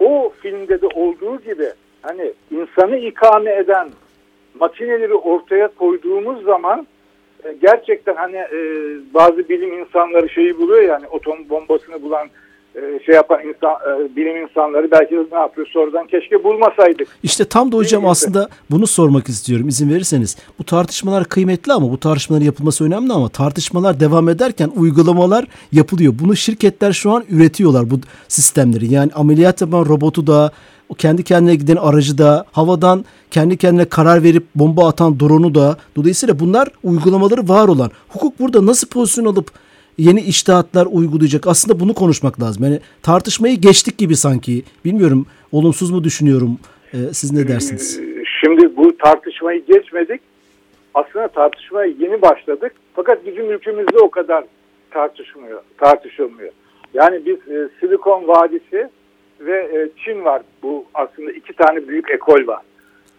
O 0.00 0.32
filmde 0.42 0.80
de 0.80 0.86
olduğu 0.86 1.40
gibi 1.40 1.66
hani 2.02 2.32
insanı 2.50 2.96
ikame 2.96 3.54
eden 3.56 3.88
makineleri 4.60 5.14
ortaya 5.14 5.68
koyduğumuz 5.68 6.44
zaman 6.44 6.86
e, 7.44 7.52
gerçekten 7.62 8.14
hani 8.14 8.36
e, 8.36 8.58
bazı 9.14 9.48
bilim 9.48 9.78
insanları 9.78 10.28
şeyi 10.28 10.58
buluyor 10.58 10.82
yani 10.82 11.06
atom 11.06 11.48
bombasını 11.48 12.02
bulan 12.02 12.28
e, 12.74 12.80
şey 13.06 13.14
yapan 13.14 13.40
insan 13.48 13.72
e, 13.72 14.16
bilim 14.16 14.36
insanları 14.36 14.90
belki 14.90 15.14
de 15.16 15.26
ne 15.32 15.38
yapıyor 15.38 15.66
sonradan 15.66 16.06
keşke 16.06 16.44
bulmasaydık. 16.44 17.08
İşte 17.22 17.44
tam 17.44 17.72
da 17.72 17.76
hocam 17.76 18.06
aslında 18.06 18.48
bunu 18.70 18.86
sormak 18.86 19.28
istiyorum 19.28 19.68
izin 19.68 19.90
verirseniz. 19.90 20.36
Bu 20.58 20.64
tartışmalar 20.64 21.24
kıymetli 21.24 21.72
ama 21.72 21.90
bu 21.90 22.00
tartışmaların 22.00 22.44
yapılması 22.46 22.84
önemli 22.84 23.12
ama 23.12 23.28
tartışmalar 23.28 24.00
devam 24.00 24.28
ederken 24.28 24.70
uygulamalar 24.76 25.44
yapılıyor. 25.72 26.12
Bunu 26.22 26.36
şirketler 26.36 26.92
şu 26.92 27.10
an 27.10 27.24
üretiyorlar 27.30 27.90
bu 27.90 28.00
sistemleri. 28.28 28.92
Yani 28.92 29.10
ameliyat 29.14 29.60
yapan 29.60 29.84
robotu 29.84 30.26
da 30.26 30.52
o 30.92 30.94
kendi 30.94 31.22
kendine 31.24 31.54
giden 31.54 31.76
aracı 31.76 32.18
da 32.18 32.44
havadan 32.52 33.04
kendi 33.30 33.56
kendine 33.56 33.84
karar 33.84 34.22
verip 34.22 34.44
bomba 34.54 34.88
atan 34.88 35.20
drone'u 35.20 35.54
da 35.54 35.76
dolayısıyla 35.96 36.38
bunlar 36.38 36.68
uygulamaları 36.82 37.48
var 37.48 37.68
olan. 37.68 37.90
Hukuk 38.08 38.40
burada 38.40 38.66
nasıl 38.66 38.88
pozisyon 38.88 39.24
alıp 39.24 39.50
yeni 39.98 40.20
iştahatlar 40.20 40.86
uygulayacak. 40.90 41.46
Aslında 41.46 41.80
bunu 41.80 41.94
konuşmak 41.94 42.42
lazım. 42.42 42.64
Yani 42.64 42.80
tartışmayı 43.02 43.60
geçtik 43.60 43.98
gibi 43.98 44.16
sanki. 44.16 44.62
Bilmiyorum 44.84 45.26
olumsuz 45.52 45.90
mu 45.90 46.04
düşünüyorum. 46.04 46.58
Ee, 46.94 46.96
siz 47.12 47.32
ne 47.32 47.48
dersiniz? 47.48 47.98
Ee, 47.98 48.24
Şimdi 48.40 48.76
bu 48.76 48.96
tartışmayı 48.98 49.64
geçmedik. 49.66 50.20
Aslında 50.94 51.28
tartışmaya 51.28 51.86
yeni 51.86 52.22
başladık. 52.22 52.72
Fakat 52.94 53.26
bizim 53.26 53.50
ülkemizde 53.50 53.98
o 53.98 54.10
kadar 54.10 54.44
tartışmıyor, 54.90 55.62
tartışılmıyor. 55.78 56.52
Yani 56.94 57.26
biz 57.26 57.36
e, 57.36 57.68
Silikon 57.80 58.28
Vadisi 58.28 58.88
ve 59.46 59.58
e, 59.58 59.88
Çin 60.04 60.24
var. 60.24 60.42
Bu 60.62 60.84
aslında 60.94 61.32
iki 61.32 61.52
tane 61.52 61.88
büyük 61.88 62.10
ekol 62.10 62.46
var. 62.46 62.62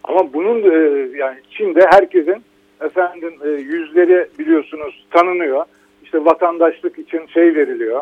Ama 0.03 0.33
bunun 0.33 0.61
e, 0.71 0.77
yani 1.17 1.37
Çin'de 1.49 1.87
herkesin 1.91 2.43
efendim 2.81 3.33
e, 3.45 3.49
yüzleri 3.49 4.27
biliyorsunuz 4.39 5.05
tanınıyor. 5.11 5.65
İşte 6.03 6.25
vatandaşlık 6.25 6.99
için 6.99 7.27
şey 7.27 7.55
veriliyor. 7.55 8.01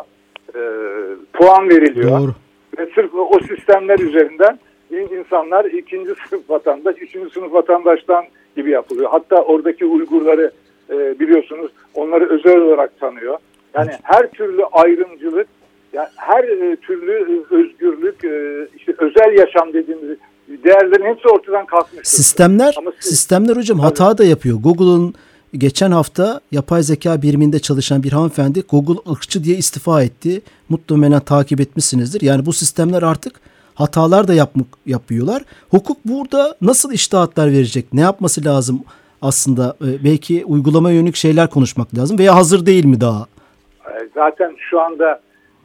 e, 0.54 0.60
puan 1.32 1.68
veriliyor. 1.68 2.20
Doğru. 2.20 2.32
Ve 2.78 2.86
sırf 2.94 3.14
o 3.14 3.40
sistemler 3.48 3.98
üzerinden 3.98 4.58
insanlar 4.90 5.64
ikinci 5.64 6.10
sınıf 6.28 6.50
vatandaş, 6.50 6.96
üçüncü 7.02 7.30
sınıf 7.30 7.52
vatandaştan 7.52 8.24
gibi 8.56 8.70
yapılıyor. 8.70 9.10
Hatta 9.10 9.42
oradaki 9.42 9.84
Uygurları 9.84 10.50
e, 10.90 11.20
biliyorsunuz 11.20 11.72
onları 11.94 12.28
özel 12.28 12.56
olarak 12.56 13.00
tanıyor. 13.00 13.38
Yani 13.74 13.90
her 14.02 14.30
türlü 14.30 14.64
ayrımcılık, 14.64 15.46
yani 15.92 16.08
her 16.16 16.44
e, 16.44 16.76
türlü 16.76 17.12
e, 17.12 17.54
özgürlük, 17.54 18.24
e, 18.24 18.68
işte 18.76 18.94
özel 18.98 19.38
yaşam 19.38 19.72
dediğimiz 19.72 20.18
değerlerin 20.64 21.14
hepsi 21.14 21.28
ortadan 21.28 21.66
kalkmış. 21.66 22.08
Sistemler 22.08 22.74
Ama 22.78 22.92
siz- 23.00 23.10
sistemler 23.10 23.56
hocam 23.56 23.78
hata 23.80 24.18
da 24.18 24.24
yapıyor. 24.24 24.58
Google'ın 24.60 25.14
geçen 25.54 25.90
hafta 25.90 26.40
yapay 26.52 26.82
zeka 26.82 27.22
biriminde 27.22 27.58
çalışan 27.58 28.02
bir 28.02 28.12
hanımefendi 28.12 28.62
Google 28.70 29.12
ırkçı 29.12 29.44
diye 29.44 29.56
istifa 29.56 30.02
etti. 30.02 30.42
Muhtemelen 30.68 31.20
takip 31.20 31.60
etmişsinizdir. 31.60 32.20
Yani 32.20 32.46
bu 32.46 32.52
sistemler 32.52 33.02
artık 33.02 33.32
hatalar 33.74 34.28
da 34.28 34.34
yapmak 34.34 34.66
yapıyorlar. 34.86 35.42
Hukuk 35.70 35.96
burada 36.04 36.56
nasıl 36.60 36.92
iştahatlar 36.92 37.52
verecek? 37.52 37.86
Ne 37.92 38.00
yapması 38.00 38.44
lazım 38.44 38.84
aslında? 39.22 39.76
Belki 40.04 40.44
uygulama 40.44 40.90
yönelik 40.90 41.16
şeyler 41.16 41.50
konuşmak 41.50 41.98
lazım 41.98 42.18
veya 42.18 42.34
hazır 42.36 42.66
değil 42.66 42.84
mi 42.84 43.00
daha? 43.00 43.26
Zaten 44.14 44.56
şu 44.70 44.80
anda 44.80 45.20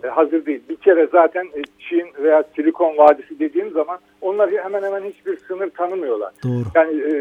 hazır 0.09 0.45
değil. 0.45 0.61
Bir 0.69 0.75
kere 0.75 1.07
zaten 1.11 1.45
e, 1.45 1.61
Çin 1.79 2.07
veya 2.23 2.43
Silikon 2.55 2.97
Vadisi 2.97 3.39
dediğim 3.39 3.71
zaman 3.71 3.99
onlar 4.21 4.51
hemen 4.51 4.83
hemen 4.83 5.03
hiçbir 5.03 5.37
sınır 5.37 5.69
tanımıyorlar. 5.69 6.33
Doğru. 6.43 6.63
Yani 6.75 7.01
e, 7.01 7.13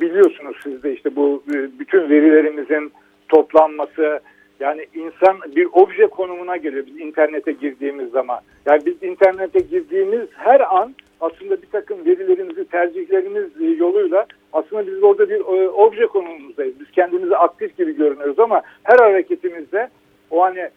biliyorsunuz 0.00 0.56
siz 0.62 0.82
de 0.82 0.94
işte 0.94 1.16
bu 1.16 1.42
e, 1.54 1.78
bütün 1.78 2.10
verilerimizin 2.10 2.92
toplanması 3.28 4.20
yani 4.60 4.86
insan 4.94 5.36
bir 5.56 5.68
obje 5.72 6.06
konumuna 6.06 6.56
geliyor 6.56 6.86
biz 6.86 7.00
internete 7.00 7.52
girdiğimiz 7.52 8.10
zaman. 8.10 8.40
Yani 8.66 8.86
biz 8.86 9.02
internete 9.02 9.58
girdiğimiz 9.58 10.28
her 10.32 10.76
an 10.76 10.94
aslında 11.20 11.62
bir 11.62 11.66
takım 11.72 12.04
verilerimizi 12.04 12.64
tercihlerimiz 12.64 13.60
e, 13.60 13.64
yoluyla 13.64 14.26
aslında 14.52 14.86
biz 14.86 15.02
orada 15.02 15.30
bir 15.30 15.40
e, 15.40 15.68
obje 15.68 16.06
konumumuzdayız. 16.06 16.80
Biz 16.80 16.90
kendimizi 16.90 17.36
aktif 17.36 17.76
gibi 17.76 17.96
görünüyoruz 17.96 18.38
ama 18.38 18.62
her 18.82 18.98
hareketimizde 18.98 19.88
o 20.30 20.42
hani 20.42 20.68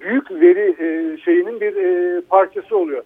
büyük 0.00 0.30
veri 0.30 0.74
e, 0.78 1.16
şeyinin 1.18 1.60
bir 1.60 1.76
e, 1.76 2.20
parçası 2.20 2.76
oluyor. 2.76 3.02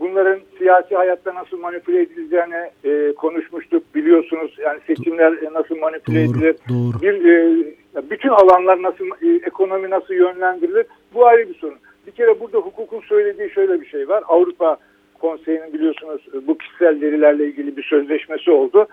Bunların 0.00 0.40
siyasi 0.58 0.96
hayatta 0.96 1.34
nasıl 1.34 1.58
manipüle 1.58 2.00
edileceğini 2.02 2.70
e, 2.84 3.14
konuşmuştuk 3.14 3.94
biliyorsunuz. 3.94 4.56
Yani 4.58 4.80
seçimler 4.86 5.32
e, 5.32 5.52
nasıl 5.52 5.76
manipüle 5.76 6.26
Doğru, 6.26 6.36
edilir. 6.36 6.56
doğru. 6.68 7.02
Bir 7.02 7.24
e, 7.24 7.64
Bütün 8.10 8.28
alanlar 8.28 8.82
nasıl, 8.82 9.04
e, 9.06 9.46
ekonomi 9.46 9.90
nasıl 9.90 10.14
yönlendirilir 10.14 10.86
bu 11.14 11.26
ayrı 11.26 11.48
bir 11.48 11.54
sorun. 11.54 11.78
Bir 12.06 12.12
kere 12.12 12.40
burada 12.40 12.58
hukukun 12.58 13.00
söylediği 13.00 13.50
şöyle 13.50 13.80
bir 13.80 13.86
şey 13.86 14.08
var. 14.08 14.24
Avrupa 14.28 14.76
Konseyi'nin 15.20 15.72
biliyorsunuz 15.72 16.26
bu 16.46 16.58
kişisel 16.58 17.00
verilerle 17.00 17.46
ilgili 17.46 17.76
bir 17.76 17.82
sözleşmesi 17.82 18.50
oldu. 18.50 18.86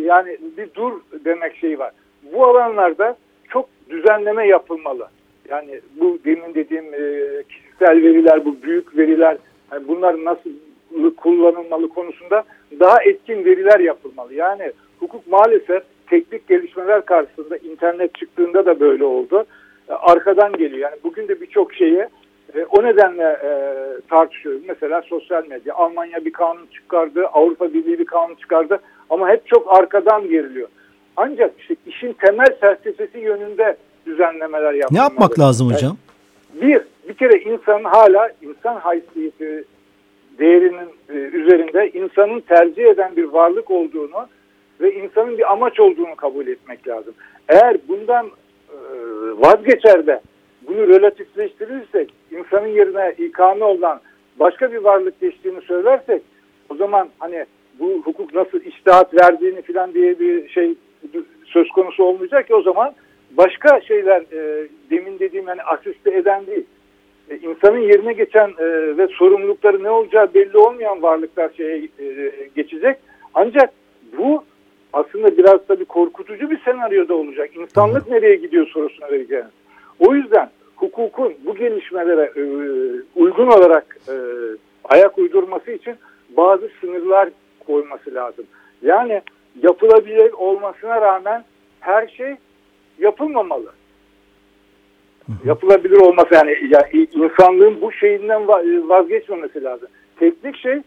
Yani 0.00 0.38
bir 0.56 0.68
dur 0.74 0.92
demek 1.24 1.56
şey 1.56 1.78
var. 1.78 1.92
Bu 2.32 2.46
alanlarda 2.46 3.16
çok 3.48 3.68
düzenleme 3.90 4.46
yapılmalı. 4.46 5.08
Yani 5.52 5.80
bu 6.00 6.18
demin 6.24 6.54
dediğim 6.54 6.94
e, 6.94 7.42
kişisel 7.48 8.02
veriler, 8.02 8.44
bu 8.44 8.62
büyük 8.62 8.96
veriler, 8.96 9.36
yani 9.72 9.88
bunlar 9.88 10.24
nasıl 10.24 10.50
kullanılmalı 11.16 11.88
konusunda 11.88 12.44
daha 12.80 13.02
etkin 13.02 13.44
veriler 13.44 13.80
yapılmalı. 13.80 14.34
Yani 14.34 14.72
hukuk 15.00 15.26
maalesef 15.26 15.82
teknik 16.10 16.48
gelişmeler 16.48 17.04
karşısında 17.04 17.56
internet 17.56 18.14
çıktığında 18.14 18.66
da 18.66 18.80
böyle 18.80 19.04
oldu. 19.04 19.44
E, 19.88 19.92
arkadan 19.92 20.52
geliyor. 20.52 20.90
Yani 20.90 20.96
bugün 21.04 21.28
de 21.28 21.40
birçok 21.40 21.74
şeyi 21.74 22.06
e, 22.54 22.64
o 22.70 22.82
nedenle 22.84 23.38
e, 23.44 23.50
tartışıyoruz. 24.10 24.62
Mesela 24.68 25.02
sosyal 25.02 25.46
medya. 25.46 25.74
Almanya 25.74 26.24
bir 26.24 26.32
kanun 26.32 26.66
çıkardı, 26.66 27.26
Avrupa 27.26 27.74
Birliği 27.74 27.98
bir 27.98 28.04
kanun 28.04 28.34
çıkardı 28.34 28.80
ama 29.10 29.28
hep 29.28 29.46
çok 29.46 29.78
arkadan 29.78 30.28
geriliyor. 30.28 30.68
Ancak 31.16 31.60
işte 31.60 31.76
işin 31.86 32.12
temel 32.12 32.58
felsefesi 32.60 33.18
yönünde 33.18 33.76
düzenlemeler 34.06 34.72
yapmalı. 34.72 34.98
Ne 34.98 35.02
yapmak 35.02 35.38
lazım 35.38 35.72
hocam? 35.72 35.96
Yani 36.60 36.72
bir, 36.72 36.80
bir 37.08 37.14
kere 37.14 37.38
insanın 37.38 37.84
hala 37.84 38.30
insan 38.42 38.76
haysiyeti 38.76 39.64
değerinin 40.38 40.88
e, 41.08 41.12
üzerinde 41.12 41.90
insanın 41.90 42.40
tercih 42.40 42.84
eden 42.84 43.16
bir 43.16 43.24
varlık 43.24 43.70
olduğunu 43.70 44.28
ve 44.80 44.94
insanın 44.94 45.38
bir 45.38 45.52
amaç 45.52 45.80
olduğunu 45.80 46.16
kabul 46.16 46.46
etmek 46.46 46.88
lazım. 46.88 47.14
Eğer 47.48 47.76
bundan 47.88 48.26
e, 48.26 48.76
vazgeçer 49.36 50.06
de 50.06 50.20
bunu 50.68 50.88
relatifleştirirsek, 50.88 52.14
insanın 52.30 52.66
yerine 52.66 53.14
ikame 53.18 53.64
olan 53.64 54.00
başka 54.40 54.72
bir 54.72 54.78
varlık 54.78 55.20
geçtiğini 55.20 55.60
söylersek, 55.60 56.22
o 56.68 56.74
zaman 56.74 57.08
hani 57.18 57.44
bu 57.78 58.02
hukuk 58.04 58.34
nasıl 58.34 58.60
iştahat 58.60 59.14
verdiğini 59.22 59.62
filan 59.62 59.94
diye 59.94 60.18
bir 60.20 60.48
şey 60.48 60.74
söz 61.44 61.68
konusu 61.68 62.04
olmayacak 62.04 62.46
ki 62.46 62.54
o 62.54 62.62
zaman 62.62 62.94
başka 63.36 63.80
şeyler 63.80 64.20
e, 64.20 64.68
demin 64.90 65.18
dediğim 65.18 65.48
yani 65.48 65.62
asiste 65.62 66.16
eden 66.16 66.46
değil. 66.46 66.64
E, 67.30 67.36
insanın 67.36 67.78
yerine 67.78 68.12
geçen 68.12 68.48
e, 68.48 68.96
ve 68.98 69.08
sorumlulukları 69.08 69.82
ne 69.82 69.90
olacağı 69.90 70.34
belli 70.34 70.58
olmayan 70.58 71.02
varlıklar 71.02 71.50
şeye 71.56 71.88
e, 71.98 72.30
geçecek. 72.56 72.96
Ancak 73.34 73.70
bu 74.18 74.44
aslında 74.92 75.38
biraz 75.38 75.68
da 75.68 75.80
bir 75.80 75.84
korkutucu 75.84 76.50
bir 76.50 76.60
senaryoda 76.64 77.14
olacak. 77.14 77.56
İnsanlık 77.56 78.10
nereye 78.10 78.36
gidiyor 78.36 78.66
sorusuna 78.66 79.10
vereceğiniz. 79.10 79.50
O 79.98 80.14
yüzden 80.14 80.50
hukukun 80.76 81.34
bu 81.44 81.54
gelişmelere 81.54 82.32
e, 82.36 82.42
uygun 83.16 83.46
olarak 83.46 83.96
e, 84.08 84.14
ayak 84.84 85.18
uydurması 85.18 85.72
için 85.72 85.94
bazı 86.36 86.70
sınırlar 86.80 87.28
koyması 87.66 88.14
lazım. 88.14 88.44
Yani 88.82 89.22
yapılabilir 89.62 90.32
olmasına 90.32 91.00
rağmen 91.00 91.44
her 91.80 92.08
şey 92.08 92.34
yapılmamalı. 93.02 93.72
Yapılabilir 95.44 95.96
olması 95.96 96.34
yani, 96.34 96.56
yani 96.70 97.08
insanlığın 97.12 97.80
bu 97.80 97.92
şeyinden 97.92 98.48
vazgeçmemesi 98.88 99.62
lazım. 99.64 99.88
Teknik 100.18 100.56
şey 100.56 100.80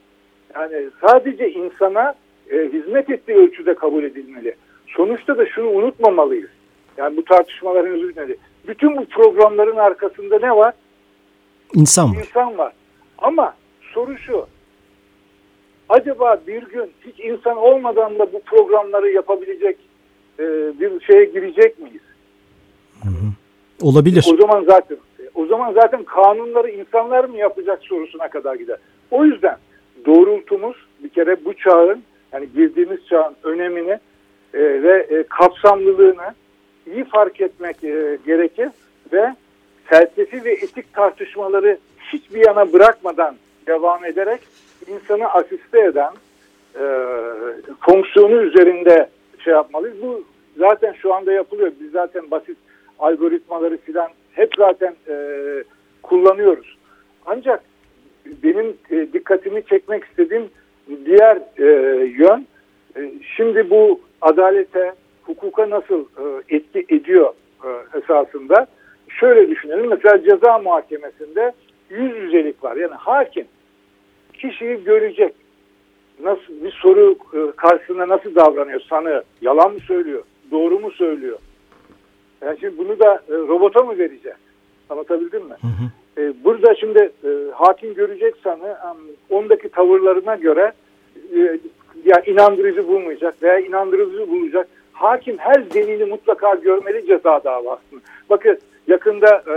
yani 0.55 0.89
sadece 1.01 1.51
insana 1.51 2.15
e, 2.51 2.57
hizmet 2.73 3.09
ettiği 3.09 3.37
ölçüde 3.37 3.75
kabul 3.75 4.03
edilmeli. 4.03 4.55
Sonuçta 4.87 5.37
da 5.37 5.45
şunu 5.45 5.69
unutmamalıyız. 5.69 6.49
Yani 6.97 7.17
bu 7.17 7.23
tartışmaların 7.23 7.93
üzerinde. 7.93 8.37
Bütün 8.67 8.97
bu 8.97 9.05
programların 9.05 9.75
arkasında 9.75 10.39
ne 10.39 10.55
var? 10.55 10.73
İnsan 11.73 12.15
var. 12.15 12.19
İnsan 12.19 12.57
var. 12.57 12.73
Ama 13.17 13.55
soru 13.93 14.17
şu. 14.17 14.47
Acaba 15.89 16.41
bir 16.47 16.63
gün 16.63 16.91
hiç 17.05 17.19
insan 17.19 17.57
olmadan 17.57 18.19
da 18.19 18.33
bu 18.33 18.41
programları 18.41 19.11
yapabilecek 19.11 19.77
e, 20.39 20.43
bir 20.79 21.01
şeye 21.01 21.25
girecek 21.25 21.79
miyiz? 21.79 22.01
Hı 23.03 23.09
hı. 23.09 23.31
Olabilir. 23.81 24.25
O 24.33 24.37
zaman 24.37 24.63
zaten 24.63 24.97
o 25.35 25.45
zaman 25.45 25.73
zaten 25.73 26.03
kanunları 26.03 26.69
insanlar 26.69 27.23
mı 27.23 27.37
yapacak 27.37 27.83
sorusuna 27.83 28.27
kadar 28.27 28.55
gider. 28.55 28.77
O 29.11 29.25
yüzden 29.25 29.57
doğrultumuz 30.05 30.75
bir 31.03 31.09
kere 31.09 31.45
bu 31.45 31.53
çağın 31.53 32.03
yani 32.33 32.47
girdiğimiz 32.55 32.99
çağın 33.09 33.35
önemini 33.43 33.99
e, 34.53 34.59
ve 34.59 35.07
e, 35.09 35.23
kapsamlılığını 35.23 36.33
iyi 36.87 37.03
fark 37.03 37.41
etmek 37.41 37.83
e, 37.83 38.17
gerekir 38.25 38.69
ve 39.13 39.35
felsefi 39.85 40.45
ve 40.45 40.51
etik 40.51 40.93
tartışmaları 40.93 41.77
hiçbir 41.99 42.45
yana 42.45 42.73
bırakmadan 42.73 43.35
devam 43.67 44.05
ederek 44.05 44.39
insanı 44.87 45.27
asiste 45.27 45.79
eden 45.79 46.13
e, 46.75 46.83
fonksiyonu 47.81 48.41
üzerinde 48.41 49.09
şey 49.45 49.53
yapmalıyız. 49.53 50.01
Bu 50.01 50.23
zaten 50.57 50.93
şu 50.93 51.13
anda 51.13 51.31
yapılıyor. 51.31 51.71
Biz 51.79 51.91
zaten 51.91 52.31
basit 52.31 52.57
algoritmaları 52.99 53.77
filan 53.77 54.07
hep 54.31 54.51
zaten 54.57 54.95
e, 55.07 55.15
kullanıyoruz. 56.03 56.77
Ancak 57.25 57.63
benim 58.43 58.77
e, 58.91 59.13
dikkatimi 59.13 59.65
çekmek 59.65 60.03
istediğim 60.03 60.49
diğer 61.05 61.37
e, 61.57 61.65
yön 62.05 62.47
e, 62.97 63.11
şimdi 63.37 63.69
bu 63.69 63.99
adalete, 64.21 64.93
hukuka 65.23 65.69
nasıl 65.69 66.01
e, 66.01 66.55
etki 66.55 66.95
ediyor 66.95 67.33
e, 67.63 67.97
esasında 67.97 68.67
şöyle 69.07 69.49
düşünelim. 69.49 69.89
Mesela 69.89 70.23
ceza 70.23 70.57
muhakemesinde 70.57 71.51
yüz 71.89 72.17
yüzelik 72.17 72.63
var. 72.63 72.75
Yani 72.75 72.93
hakim 72.93 73.45
kişiyi 74.33 74.83
görecek. 74.83 75.33
Nasıl 76.23 76.63
bir 76.63 76.71
soru 76.71 77.15
e, 77.33 77.51
karşısında 77.55 78.07
nasıl 78.07 78.35
davranıyor? 78.35 78.81
Sanı 78.89 79.23
yalan 79.41 79.73
mı 79.73 79.79
söylüyor? 79.79 80.23
Doğru 80.51 80.79
mu 80.79 80.91
söylüyor? 80.91 81.37
Yani 82.41 82.57
şimdi 82.59 82.77
bunu 82.77 82.99
da 82.99 83.13
e, 83.29 83.33
robota 83.33 83.83
mı 83.83 83.97
vereceğiz? 83.97 84.37
Anlatabildim 84.89 85.45
mi? 85.45 85.55
Hı 85.61 85.67
hı. 85.67 86.21
E, 86.21 86.33
burada 86.43 86.75
şimdi 86.75 86.99
e, 86.99 87.29
hakim 87.53 87.93
görecek 87.93 88.35
sanı 88.43 88.77
ondaki 89.29 89.69
tavırlarına 89.69 90.35
göre 90.35 90.71
e, 91.35 91.59
yani 92.05 92.23
inandırıcı 92.25 92.87
bulmayacak 92.87 93.43
veya 93.43 93.59
inandırıcı 93.59 94.31
bulacak. 94.31 94.67
Hakim 94.93 95.37
her 95.37 95.73
delili 95.73 96.05
mutlaka 96.05 96.55
görmeli 96.55 97.07
ceza 97.07 97.43
davasını. 97.43 97.99
Bakın 98.29 98.57
yakında 98.87 99.43
e, 99.47 99.55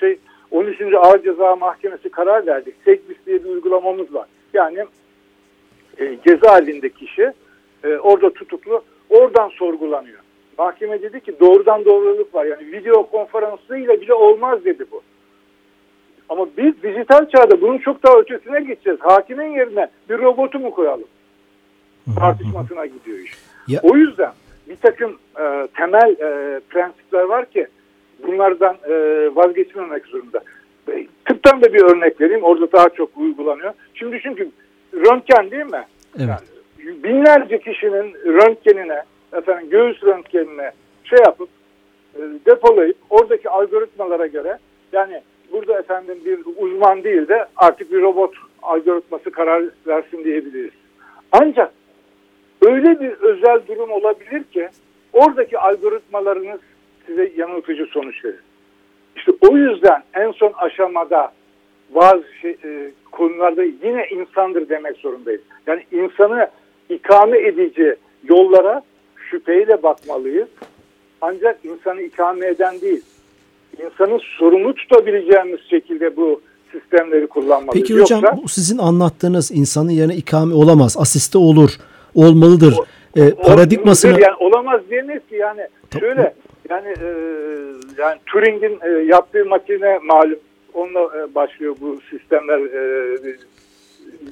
şey 0.00 0.18
13. 0.50 0.80
Ağır 0.94 1.22
Ceza 1.22 1.56
Mahkemesi 1.56 2.08
karar 2.08 2.46
verdik. 2.46 2.74
Sekbis 2.84 3.16
diye 3.26 3.44
bir 3.44 3.48
uygulamamız 3.48 4.14
var. 4.14 4.26
Yani 4.54 4.84
e, 5.98 6.18
cezaevinde 6.26 6.88
kişi 6.88 7.32
e, 7.84 7.88
orada 7.96 8.32
tutuklu 8.32 8.82
oradan 9.10 9.48
sorgulanıyor. 9.48 10.18
Mahkeme 10.58 11.02
dedi 11.02 11.20
ki 11.20 11.34
doğrudan 11.40 11.84
doğruluk 11.84 12.34
var. 12.34 12.44
Yani 12.44 12.72
video 12.72 13.06
konferansıyla 13.10 14.00
bile 14.00 14.14
olmaz 14.14 14.64
dedi 14.64 14.84
bu. 14.92 15.02
Ama 16.28 16.46
biz 16.58 16.82
dijital 16.82 17.28
çağda 17.28 17.60
bunun 17.60 17.78
çok 17.78 18.02
daha 18.02 18.18
ötesine 18.18 18.60
gideceğiz. 18.60 19.00
Hakimin 19.00 19.52
yerine 19.52 19.90
bir 20.08 20.18
robotu 20.18 20.58
mu 20.58 20.70
koyalım? 20.70 21.08
Tartışmasına 22.18 22.86
gidiyor 22.86 23.18
iş. 23.18 23.32
Ya. 23.68 23.80
O 23.82 23.96
yüzden 23.96 24.32
bir 24.68 24.76
takım 24.76 25.18
e, 25.40 25.68
temel 25.76 26.10
e, 26.10 26.60
prensipler 26.60 27.22
var 27.22 27.50
ki 27.50 27.66
bunlardan 28.26 28.76
e, 28.88 28.94
vazgeçmemek 29.34 30.06
zorunda. 30.06 30.40
E, 30.88 31.06
tıptan 31.24 31.62
da 31.62 31.74
bir 31.74 31.82
örnek 31.82 32.20
vereyim. 32.20 32.42
Orada 32.42 32.72
daha 32.72 32.88
çok 32.88 33.16
uygulanıyor. 33.16 33.72
Şimdi 33.94 34.20
çünkü 34.22 34.50
röntgen 34.94 35.50
değil 35.50 35.64
mi? 35.64 35.84
Evet. 36.18 36.28
Yani 36.28 37.02
binlerce 37.02 37.58
kişinin 37.58 38.14
röntgenine, 38.14 39.02
efendim 39.32 39.70
göğüs 39.70 40.02
röntgenine 40.02 40.72
şey 41.04 41.18
yapıp 41.24 41.48
e, 42.14 42.20
depolayıp 42.46 42.96
oradaki 43.10 43.50
algoritmalara 43.50 44.26
göre 44.26 44.58
yani 44.92 45.22
burada 45.52 45.78
efendim 45.78 46.18
bir 46.24 46.38
uzman 46.56 47.04
değil 47.04 47.28
de 47.28 47.46
artık 47.56 47.92
bir 47.92 48.02
robot 48.02 48.34
algoritması 48.62 49.30
karar 49.30 49.64
versin 49.86 50.24
diyebiliriz. 50.24 50.72
Ancak 51.32 51.72
öyle 52.62 53.00
bir 53.00 53.10
özel 53.10 53.60
durum 53.68 53.90
olabilir 53.90 54.44
ki 54.44 54.68
oradaki 55.12 55.58
algoritmalarınız 55.58 56.60
size 57.06 57.32
yanıltıcı 57.36 57.86
sonuç 57.86 58.24
verir. 58.24 58.40
İşte 59.16 59.32
o 59.40 59.56
yüzden 59.56 60.02
en 60.14 60.32
son 60.32 60.52
aşamada 60.52 61.32
bazı 61.94 62.22
şey, 62.40 62.50
e, 62.50 62.90
konularda 63.12 63.62
yine 63.62 64.06
insandır 64.10 64.68
demek 64.68 64.96
zorundayız. 64.96 65.40
Yani 65.66 65.82
insanı 65.92 66.48
ikame 66.88 67.38
edici 67.38 67.96
yollara 68.24 68.82
şüpheyle 69.30 69.82
bakmalıyız. 69.82 70.48
Ancak 71.20 71.64
insanı 71.64 72.02
ikame 72.02 72.46
eden 72.46 72.80
değil, 72.80 73.02
insanı 73.84 74.18
sorumlu 74.38 74.74
tutabileceğimiz 74.74 75.60
şekilde 75.70 76.16
bu 76.16 76.40
sistemleri 76.72 77.26
kullanmalıyız. 77.26 77.88
Peki 77.88 78.00
hocam 78.00 78.22
Yoksa, 78.22 78.42
bu 78.42 78.48
sizin 78.48 78.78
anlattığınız 78.78 79.50
insanın 79.50 79.90
yerine 79.90 80.14
ikame 80.14 80.54
olamaz, 80.54 80.96
asiste 80.98 81.38
olur, 81.38 81.70
olmalıdır. 82.14 82.74
O, 82.78 83.20
e, 83.20 83.30
paradigmasını... 83.30 84.20
Yani 84.20 84.36
olamaz 84.40 84.80
diyemeyiz 84.90 85.22
ki 85.28 85.36
yani 85.36 85.60
şöyle 86.00 86.34
Yani 86.70 86.88
e, 86.88 87.08
yani 87.98 88.18
Turing'in 88.26 88.78
e, 88.82 88.88
yaptığı 89.02 89.44
makine 89.44 89.98
malum. 89.98 90.38
Onunla 90.74 91.00
e, 91.00 91.34
başlıyor 91.34 91.76
bu 91.80 91.98
sistemler 92.10 92.58
e, 92.58 93.36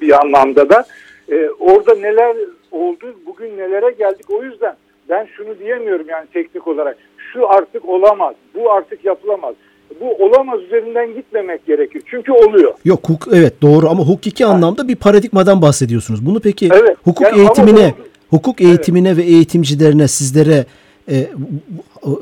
bir 0.01 0.21
anlamda 0.25 0.69
da. 0.69 0.85
E, 1.31 1.49
orada 1.59 1.95
neler 1.95 2.35
oldu, 2.71 3.15
bugün 3.25 3.57
nelere 3.57 3.91
geldik. 3.91 4.25
O 4.29 4.43
yüzden 4.43 4.75
ben 5.09 5.27
şunu 5.37 5.59
diyemiyorum 5.59 6.05
yani 6.09 6.27
teknik 6.33 6.67
olarak. 6.67 6.97
Şu 7.33 7.49
artık 7.49 7.89
olamaz, 7.89 8.35
bu 8.55 8.71
artık 8.71 9.05
yapılamaz. 9.05 9.55
Bu 10.01 10.25
olamaz 10.25 10.61
üzerinden 10.61 11.13
gitmemek 11.13 11.65
gerekir. 11.65 12.01
Çünkü 12.05 12.31
oluyor. 12.31 12.73
Yok 12.85 13.09
hukuk 13.09 13.33
evet 13.33 13.61
doğru 13.61 13.89
ama 13.89 14.03
hukuki 14.03 14.45
anlamda 14.45 14.87
bir 14.87 14.95
paradigmadan 14.95 15.61
bahsediyorsunuz. 15.61 16.25
Bunu 16.25 16.39
peki 16.39 16.69
Evet, 16.73 16.97
hukuk 17.03 17.21
yani 17.21 17.33
ama 17.33 17.41
eğitimine, 17.41 17.93
bunu- 17.97 18.05
hukuk 18.29 18.61
eğitimine 18.61 19.17
ve 19.17 19.23
eğitimcilerine 19.23 20.07
sizlere 20.07 20.65
e, 21.11 21.27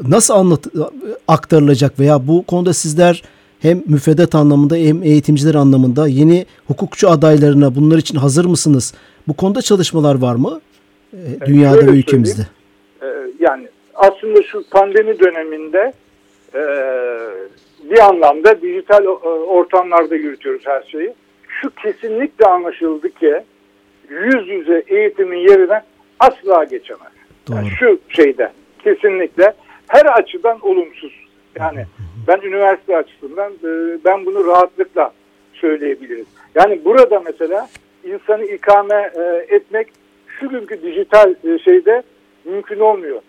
nasıl 0.07 0.33
anlat 0.33 0.67
aktarılacak 1.27 1.99
veya 1.99 2.27
bu 2.27 2.43
konuda 2.45 2.73
sizler 2.73 3.23
hem 3.61 3.83
müfredat 3.87 4.35
anlamında 4.35 4.75
hem 4.75 5.03
eğitimciler 5.03 5.55
anlamında 5.55 6.07
yeni 6.07 6.45
hukukçu 6.67 7.09
adaylarına 7.09 7.75
bunlar 7.75 7.97
için 7.97 8.17
hazır 8.17 8.45
mısınız? 8.45 8.93
Bu 9.27 9.33
konuda 9.33 9.61
çalışmalar 9.61 10.21
var 10.21 10.35
mı? 10.35 10.61
E, 11.13 11.45
dünyada 11.45 11.87
ve 11.87 11.91
ülkemizde. 11.91 12.41
Ee, 13.01 13.05
yani 13.39 13.67
aslında 13.95 14.43
şu 14.43 14.69
pandemi 14.69 15.19
döneminde 15.19 15.93
e, 16.55 16.61
bir 17.91 17.99
anlamda 17.99 18.61
dijital 18.61 19.05
e, 19.05 19.09
ortamlarda 19.09 20.15
yürütüyoruz 20.15 20.61
her 20.65 20.83
şeyi. 20.83 21.13
Şu 21.61 21.69
kesinlikle 21.83 22.45
anlaşıldı 22.45 23.09
ki 23.09 23.43
yüz 24.09 24.47
yüze 24.47 24.83
eğitimin 24.87 25.37
yerine 25.37 25.81
asla 26.19 26.63
geçemez. 26.63 27.11
Yani 27.49 27.69
şu 27.79 27.99
şeyde 28.09 28.51
kesinlikle 28.83 29.53
her 29.87 30.05
açıdan 30.05 30.59
olumsuz. 30.61 31.13
Yani 31.59 31.85
ben 32.27 32.41
üniversite 32.47 32.97
açısından 32.97 33.51
e, 33.63 33.97
ben 34.05 34.25
bunu 34.25 34.45
rahatlıkla 34.47 35.13
söyleyebilirim. 35.53 36.25
Yani 36.55 36.85
burada 36.85 37.19
mesela 37.19 37.67
insanı 38.03 38.45
ikame 38.45 39.11
e, 39.15 39.55
etmek 39.55 39.87
şu 40.39 40.49
günkü 40.49 40.81
dijital 40.81 41.33
e, 41.43 41.59
şeyde 41.59 42.03
mümkün 42.45 42.79
olmuyor. 42.79 43.21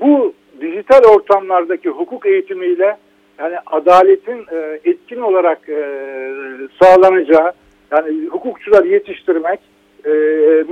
Bu 0.00 0.32
dijital 0.60 1.02
ortamlardaki 1.04 1.88
hukuk 1.88 2.26
eğitimiyle 2.26 2.96
yani 3.38 3.56
adaletin 3.66 4.46
e, 4.52 4.80
etkin 4.84 5.20
olarak 5.20 5.68
e, 5.68 5.78
sağlanacağı 6.82 7.52
yani 7.90 8.26
hukukçular 8.26 8.84
yetiştirmek 8.84 9.60
e, 10.04 10.10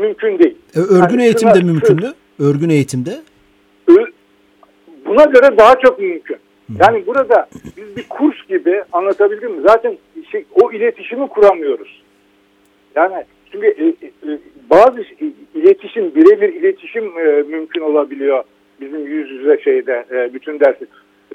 mümkün 0.00 0.38
değil. 0.38 0.56
E, 0.76 0.78
örgün 0.78 1.18
Yani 1.18 1.24
eğitimde 1.24 1.54
şuna- 1.60 1.64
mümkün 1.72 1.96
mü? 1.96 2.12
Örgün 2.38 2.68
eğitimde? 2.70 3.10
Buna 5.06 5.24
göre 5.24 5.58
daha 5.58 5.78
çok 5.78 5.98
mümkün. 5.98 6.36
Yani 6.80 7.06
burada 7.06 7.48
biz 7.76 7.96
bir 7.96 8.08
kurs 8.08 8.46
gibi 8.48 8.82
anlatabildim 8.92 9.52
mi? 9.52 9.62
Zaten 9.66 9.96
şey, 10.30 10.44
o 10.62 10.72
iletişimi 10.72 11.28
kuramıyoruz. 11.28 12.02
Yani 12.94 13.24
çünkü 13.52 13.66
e, 13.66 13.84
e, 14.32 14.38
bazı 14.70 15.04
ş- 15.04 15.14
iletişim, 15.54 16.14
birebir 16.14 16.48
iletişim 16.54 17.18
e, 17.18 17.42
mümkün 17.42 17.80
olabiliyor 17.80 18.44
bizim 18.80 19.06
yüz 19.06 19.30
yüze 19.30 19.58
şeyde 19.62 20.04
e, 20.10 20.34
bütün 20.34 20.60
dersi. 20.60 20.86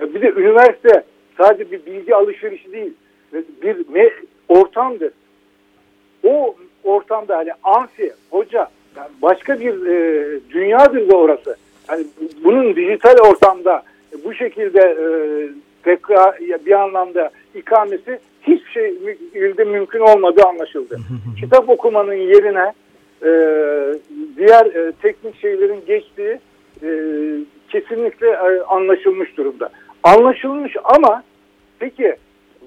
Bir 0.01 0.21
de 0.21 0.29
üniversite 0.29 1.03
sadece 1.37 1.71
bir 1.71 1.85
bilgi 1.85 2.15
alışverişi 2.15 2.71
değil, 2.71 2.93
bir 3.33 3.75
me- 3.75 4.25
ortamdır. 4.49 5.11
O 6.23 6.55
ortamda 6.83 7.37
hani 7.37 7.49
amfi, 7.63 8.13
hoca, 8.29 8.67
yani 8.97 9.09
başka 9.21 9.59
bir 9.59 9.85
e, 9.87 10.39
dünyadır 10.49 11.09
da 11.09 11.15
orası. 11.17 11.55
Yani 11.89 12.05
bunun 12.43 12.75
dijital 12.75 13.15
ortamda 13.29 13.83
bu 14.25 14.33
şekilde 14.33 14.79
e, 14.79 15.07
tekrar 15.83 16.39
bir 16.65 16.81
anlamda 16.81 17.29
ikamesi 17.55 18.19
hiçbir 18.41 18.71
şey 18.71 18.95
ilde 19.33 19.63
mümkün 19.63 19.99
olmadığı 19.99 20.43
anlaşıldı. 20.43 20.99
Kitap 21.39 21.69
okumanın 21.69 22.13
yerine 22.13 22.73
e, 23.23 23.31
diğer 24.37 24.65
e, 24.65 24.91
teknik 25.01 25.41
şeylerin 25.41 25.83
geçtiği 25.87 26.39
e, 26.83 26.89
kesinlikle 27.69 28.27
e, 28.27 28.61
anlaşılmış 28.61 29.37
durumda. 29.37 29.69
Anlaşılmış 30.03 30.75
ama 30.83 31.23
peki 31.79 32.15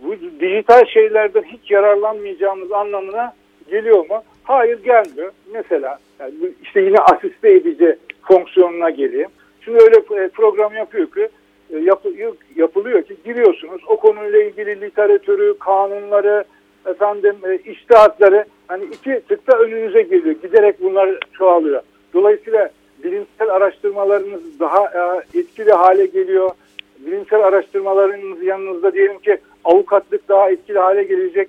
bu 0.03 0.17
dijital 0.41 0.85
şeylerden 0.85 1.43
hiç 1.43 1.71
yararlanmayacağımız 1.71 2.73
anlamına 2.73 3.33
geliyor 3.71 4.11
mu? 4.11 4.23
Hayır 4.43 4.83
gelmiyor. 4.85 5.33
Mesela 5.53 5.99
yani 6.21 6.35
işte 6.63 6.81
yine 6.81 6.99
asiste 6.99 7.51
edici 7.53 7.97
fonksiyonuna 8.23 8.91
geleyim. 8.91 9.29
Şimdi 9.65 9.79
öyle 9.83 10.25
e, 10.25 10.29
program 10.29 10.75
yapıyor 10.75 11.07
ki 11.07 11.29
e, 11.71 11.79
yapı- 11.79 12.15
yapılıyor 12.57 13.03
ki 13.03 13.17
giriyorsunuz 13.25 13.83
o 13.87 13.97
konuyla 13.97 14.43
ilgili 14.43 14.81
literatürü, 14.81 15.59
kanunları, 15.59 16.45
efendim 16.87 17.37
e, 17.49 17.71
iştihatları 17.71 18.45
hani 18.69 18.85
iki 18.85 19.21
tıkta 19.29 19.59
önünüze 19.59 20.03
geliyor. 20.03 20.37
Giderek 20.43 20.83
bunlar 20.83 21.11
çoğalıyor. 21.33 21.83
Dolayısıyla 22.15 22.71
bilimsel 23.05 23.51
araştırmalarınız 23.51 24.61
daha 24.61 24.91
etkili 25.35 25.73
hale 25.73 26.07
geliyor. 26.07 26.51
Bilimsel 26.99 27.41
araştırmalarınız 27.41 28.43
yanınızda 28.43 28.95
diyelim 28.95 29.19
ki 29.19 29.39
avukatlık 29.65 30.29
daha 30.29 30.51
etkili 30.51 30.79
hale 30.79 31.03
gelecek. 31.03 31.49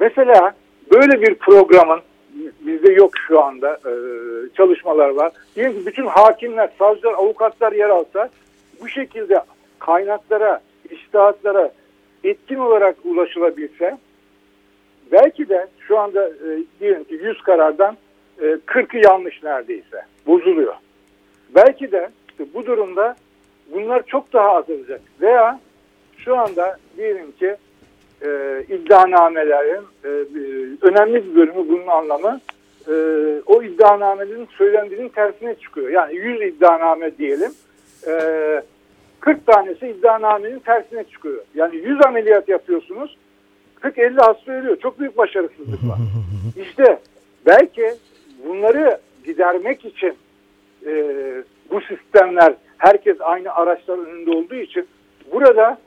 Mesela 0.00 0.54
böyle 0.90 1.22
bir 1.22 1.34
programın 1.34 2.00
bizde 2.60 2.92
yok 2.92 3.12
şu 3.28 3.42
anda 3.42 3.72
e, 3.72 3.92
çalışmalar 4.56 5.08
var. 5.08 5.32
Diyelim 5.56 5.72
ki 5.72 5.86
bütün 5.86 6.06
hakimler, 6.06 6.70
savcılar, 6.78 7.12
avukatlar 7.12 7.72
yer 7.72 7.88
alsa 7.88 8.28
bu 8.80 8.88
şekilde 8.88 9.40
kaynaklara, 9.78 10.60
iştahatlara 10.90 11.70
etkin 12.24 12.56
olarak 12.56 12.96
ulaşılabilse 13.04 13.98
belki 15.12 15.48
de 15.48 15.66
şu 15.80 15.98
anda 15.98 16.28
e, 16.28 16.64
diyelim 16.80 17.04
ki 17.04 17.14
100 17.14 17.42
karardan 17.42 17.96
e, 18.38 18.44
40'ı 18.44 19.04
yanlış 19.04 19.42
neredeyse 19.42 20.02
bozuluyor. 20.26 20.74
Belki 21.54 21.92
de 21.92 22.10
işte 22.30 22.44
bu 22.54 22.66
durumda 22.66 23.16
bunlar 23.72 24.06
çok 24.06 24.32
daha 24.32 24.56
azalacak. 24.56 25.00
Veya 25.20 25.60
şu 26.18 26.36
anda 26.36 26.78
diyelim 26.96 27.32
ki 27.32 27.56
e, 28.24 28.28
iddianamelerin 28.68 29.82
e, 30.04 30.34
bir- 30.34 30.82
önemli 30.82 31.14
bir 31.30 31.34
bölümü 31.36 31.68
bunun 31.68 31.86
anlamı 31.86 32.40
e, 32.88 32.92
o 33.46 33.62
iddianamelerin 33.62 34.48
söylendiğinin 34.58 35.08
tersine 35.08 35.54
çıkıyor. 35.54 35.88
Yani 35.90 36.16
100 36.16 36.42
iddianame 36.42 37.18
diyelim 37.18 37.52
e, 38.06 38.12
40 39.20 39.46
tanesi 39.46 39.88
iddianamenin 39.88 40.58
tersine 40.58 41.04
çıkıyor. 41.04 41.42
Yani 41.54 41.76
100 41.76 42.06
ameliyat 42.06 42.48
yapıyorsunuz 42.48 43.16
40-50 43.82 44.20
hasta 44.20 44.52
ölüyor. 44.52 44.76
Çok 44.76 45.00
büyük 45.00 45.16
başarısızlık 45.16 45.82
var. 45.88 45.98
İşte 46.68 46.98
belki 47.46 47.94
bunları 48.48 48.98
gidermek 49.24 49.84
için 49.84 50.14
e, 50.86 50.92
bu 51.70 51.80
sistemler 51.80 52.54
herkes 52.78 53.16
aynı 53.20 53.54
araçlar 53.54 53.98
önünde 53.98 54.30
olduğu 54.30 54.54
için 54.54 54.86
burada 55.32 55.78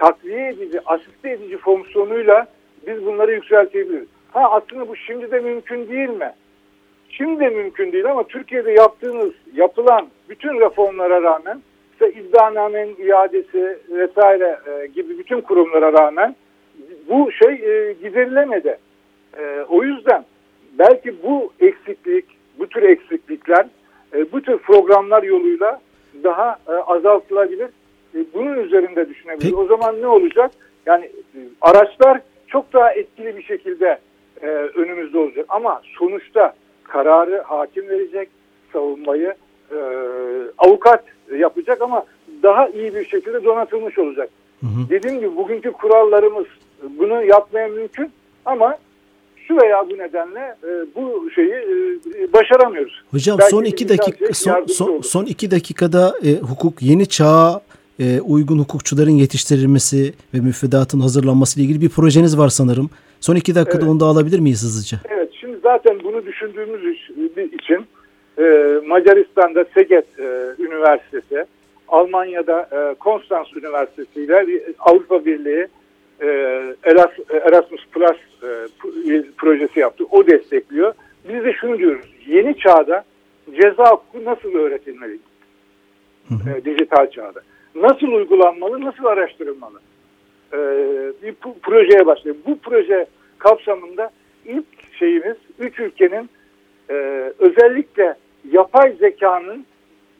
takviye 0.00 0.48
edici, 0.48 0.80
asiste 0.86 1.30
edici 1.30 1.56
fonksiyonuyla 1.56 2.46
biz 2.86 3.06
bunları 3.06 3.32
yükseltebiliriz. 3.32 4.08
Ha 4.32 4.50
aslında 4.50 4.88
bu 4.88 4.96
şimdi 4.96 5.30
de 5.30 5.40
mümkün 5.40 5.88
değil 5.88 6.08
mi? 6.08 6.32
Şimdi 7.08 7.40
de 7.40 7.48
mümkün 7.48 7.92
değil 7.92 8.10
ama 8.10 8.24
Türkiye'de 8.24 8.72
yaptığımız, 8.72 9.32
yapılan 9.54 10.08
bütün 10.28 10.60
reformlara 10.60 11.22
rağmen 11.22 11.62
işte 11.92 12.20
iddianamenin 12.20 12.96
iadesi 12.96 13.78
vesaire 13.90 14.58
e, 14.66 14.86
gibi 14.86 15.18
bütün 15.18 15.40
kurumlara 15.40 15.92
rağmen 15.92 16.36
bu 17.08 17.32
şey 17.32 17.52
e, 17.52 17.92
giderilemedi. 17.92 18.78
E, 19.38 19.64
o 19.68 19.82
yüzden 19.82 20.24
belki 20.78 21.22
bu 21.22 21.52
eksiklik, 21.60 22.24
bu 22.58 22.66
tür 22.66 22.82
eksiklikler, 22.82 23.66
e, 24.14 24.32
bu 24.32 24.40
tür 24.42 24.58
programlar 24.58 25.22
yoluyla 25.22 25.80
daha 26.24 26.58
e, 26.68 26.72
azaltılabilir. 26.72 27.68
E, 28.14 28.18
bunun 28.34 28.58
üzerinde 28.58 29.08
düşünebiliriz. 29.08 29.54
O 29.54 29.66
zaman 29.66 30.00
ne 30.02 30.06
olacak? 30.06 30.50
Yani 30.86 31.04
e, 31.04 31.38
araçlar 31.60 32.20
çok 32.46 32.72
daha 32.72 32.92
etkili 32.92 33.36
bir 33.36 33.42
şekilde 33.42 33.98
e, 34.42 34.46
önümüzde 34.46 35.18
olacak. 35.18 35.46
Ama 35.48 35.82
sonuçta 35.98 36.54
kararı 36.84 37.42
hakim 37.42 37.88
verecek, 37.88 38.28
savunmayı 38.72 39.34
e, 39.72 39.78
avukat 40.58 41.04
yapacak 41.38 41.82
ama 41.82 42.04
daha 42.42 42.68
iyi 42.68 42.94
bir 42.94 43.04
şekilde 43.04 43.44
donatılmış 43.44 43.98
olacak. 43.98 44.30
Dediğim 44.90 45.20
gibi 45.20 45.36
bugünkü 45.36 45.72
kurallarımız 45.72 46.46
bunu 46.98 47.24
yapmaya 47.24 47.68
mümkün 47.68 48.10
ama 48.44 48.78
şu 49.36 49.56
veya 49.56 49.90
bu 49.90 49.98
nedenle 49.98 50.56
e, 50.64 50.70
bu 50.96 51.30
şeyi 51.30 51.52
e, 51.52 52.32
başaramıyoruz. 52.32 53.02
Hocam 53.10 53.38
Belki 53.38 53.50
son 53.50 53.64
iki 53.64 53.88
dakika 53.88 54.34
son, 54.34 54.66
son, 54.66 54.88
olur. 54.88 55.02
son 55.02 55.24
iki 55.24 55.50
dakikada 55.50 56.14
e, 56.24 56.34
hukuk 56.34 56.82
yeni 56.82 57.06
çağa 57.06 57.60
e, 58.00 58.20
uygun 58.20 58.58
hukukçuların 58.58 59.10
yetiştirilmesi 59.10 60.12
ve 60.34 60.40
müfredatın 60.40 61.00
hazırlanması 61.00 61.60
ile 61.60 61.64
ilgili 61.66 61.80
bir 61.80 61.88
projeniz 61.88 62.38
var 62.38 62.48
sanırım. 62.48 62.90
Son 63.20 63.36
iki 63.36 63.54
dakikada 63.54 63.78
Evet. 63.82 63.90
onu 63.90 64.00
da 64.00 64.04
alabilir 64.04 64.38
miyiz 64.38 64.62
hızlıca? 64.62 64.98
Evet 65.10 65.30
şimdi 65.40 65.58
zaten 65.62 65.98
bunu 66.04 66.26
düşündüğümüz 66.26 66.98
için 67.52 67.86
e, 68.38 68.44
Macaristan'da 68.86 69.64
Szeged 69.74 70.04
e, 70.18 70.54
Üniversitesi, 70.62 71.44
Almanya'da 71.88 72.68
e, 72.72 72.94
Konstans 72.94 73.52
Üniversitesi 73.56 74.20
ile 74.20 74.62
Avrupa 74.78 75.24
Birliği 75.24 75.66
e, 76.22 76.26
Erasmus 77.46 77.86
Plus 77.92 78.18
e, 78.42 79.22
projesi 79.38 79.80
yaptı. 79.80 80.04
O 80.10 80.26
destekliyor. 80.26 80.92
Biz 81.28 81.44
de 81.44 81.52
şunu 81.52 81.78
diyoruz. 81.78 82.06
Yeni 82.26 82.58
çağda 82.58 83.04
ceza 83.62 83.90
hukuku 83.90 84.24
nasıl 84.24 84.54
öğretilmeli? 84.54 85.18
E, 86.30 86.64
dijital 86.64 87.10
çağda. 87.10 87.40
Nasıl 87.74 88.06
uygulanmalı, 88.06 88.80
nasıl 88.80 89.04
araştırılmalı? 89.04 89.80
E, 90.52 90.58
bir 91.22 91.34
projeye 91.62 92.06
başlıyor. 92.06 92.36
Bu 92.46 92.58
proje 92.58 93.06
kapsamında 93.38 94.10
ilk 94.44 94.96
şeyimiz 94.98 95.36
üç 95.58 95.80
ülkenin 95.80 96.30
e, 96.90 96.94
özellikle 97.38 98.14
yapay 98.52 98.92
zekanın 98.92 99.66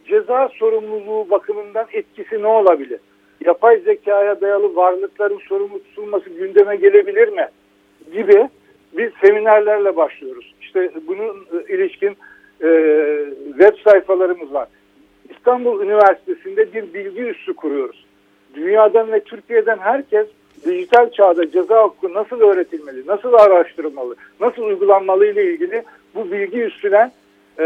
ceza 0.04 0.48
sorumluluğu 0.48 1.30
bakımından 1.30 1.86
etkisi 1.92 2.42
ne 2.42 2.46
olabilir? 2.46 3.00
Yapay 3.44 3.78
zekaya 3.78 4.40
dayalı 4.40 4.76
varlıkların 4.76 5.40
sorumlu 5.48 5.82
tutulması 5.82 6.30
gündeme 6.30 6.76
gelebilir 6.76 7.28
mi? 7.28 7.48
Gibi 8.12 8.48
biz 8.92 9.10
seminerlerle 9.24 9.96
başlıyoruz. 9.96 10.54
İşte 10.60 10.90
bunun 11.06 11.46
e, 11.52 11.74
ilişkin 11.74 12.16
e, 12.62 12.68
web 13.48 13.76
sayfalarımız 13.84 14.52
var. 14.54 14.68
İstanbul 15.30 15.82
Üniversitesi'nde 15.82 16.72
bir 16.72 16.94
bilgi 16.94 17.22
üssü 17.22 17.54
kuruyoruz. 17.54 18.06
Dünyadan 18.54 19.12
ve 19.12 19.20
Türkiye'den 19.20 19.78
herkes 19.78 20.26
dijital 20.64 21.10
çağda 21.10 21.50
ceza 21.50 21.84
hukuku 21.84 22.14
nasıl 22.14 22.40
öğretilmeli, 22.40 23.06
nasıl 23.06 23.32
araştırılmalı, 23.32 24.14
nasıl 24.40 24.62
uygulanmalı 24.62 25.26
ile 25.26 25.52
ilgili 25.52 25.82
bu 26.14 26.30
bilgi 26.32 26.60
üstüne 26.60 27.10
e, 27.58 27.64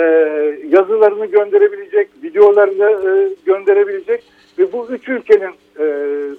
yazılarını 0.69 1.27
gönderebilecek, 1.27 2.09
videolarını 2.23 3.09
e, 3.09 3.35
gönderebilecek 3.47 4.23
ve 4.59 4.73
bu 4.73 4.87
üç 4.91 5.09
ülkenin 5.09 5.53
e, 5.79 5.87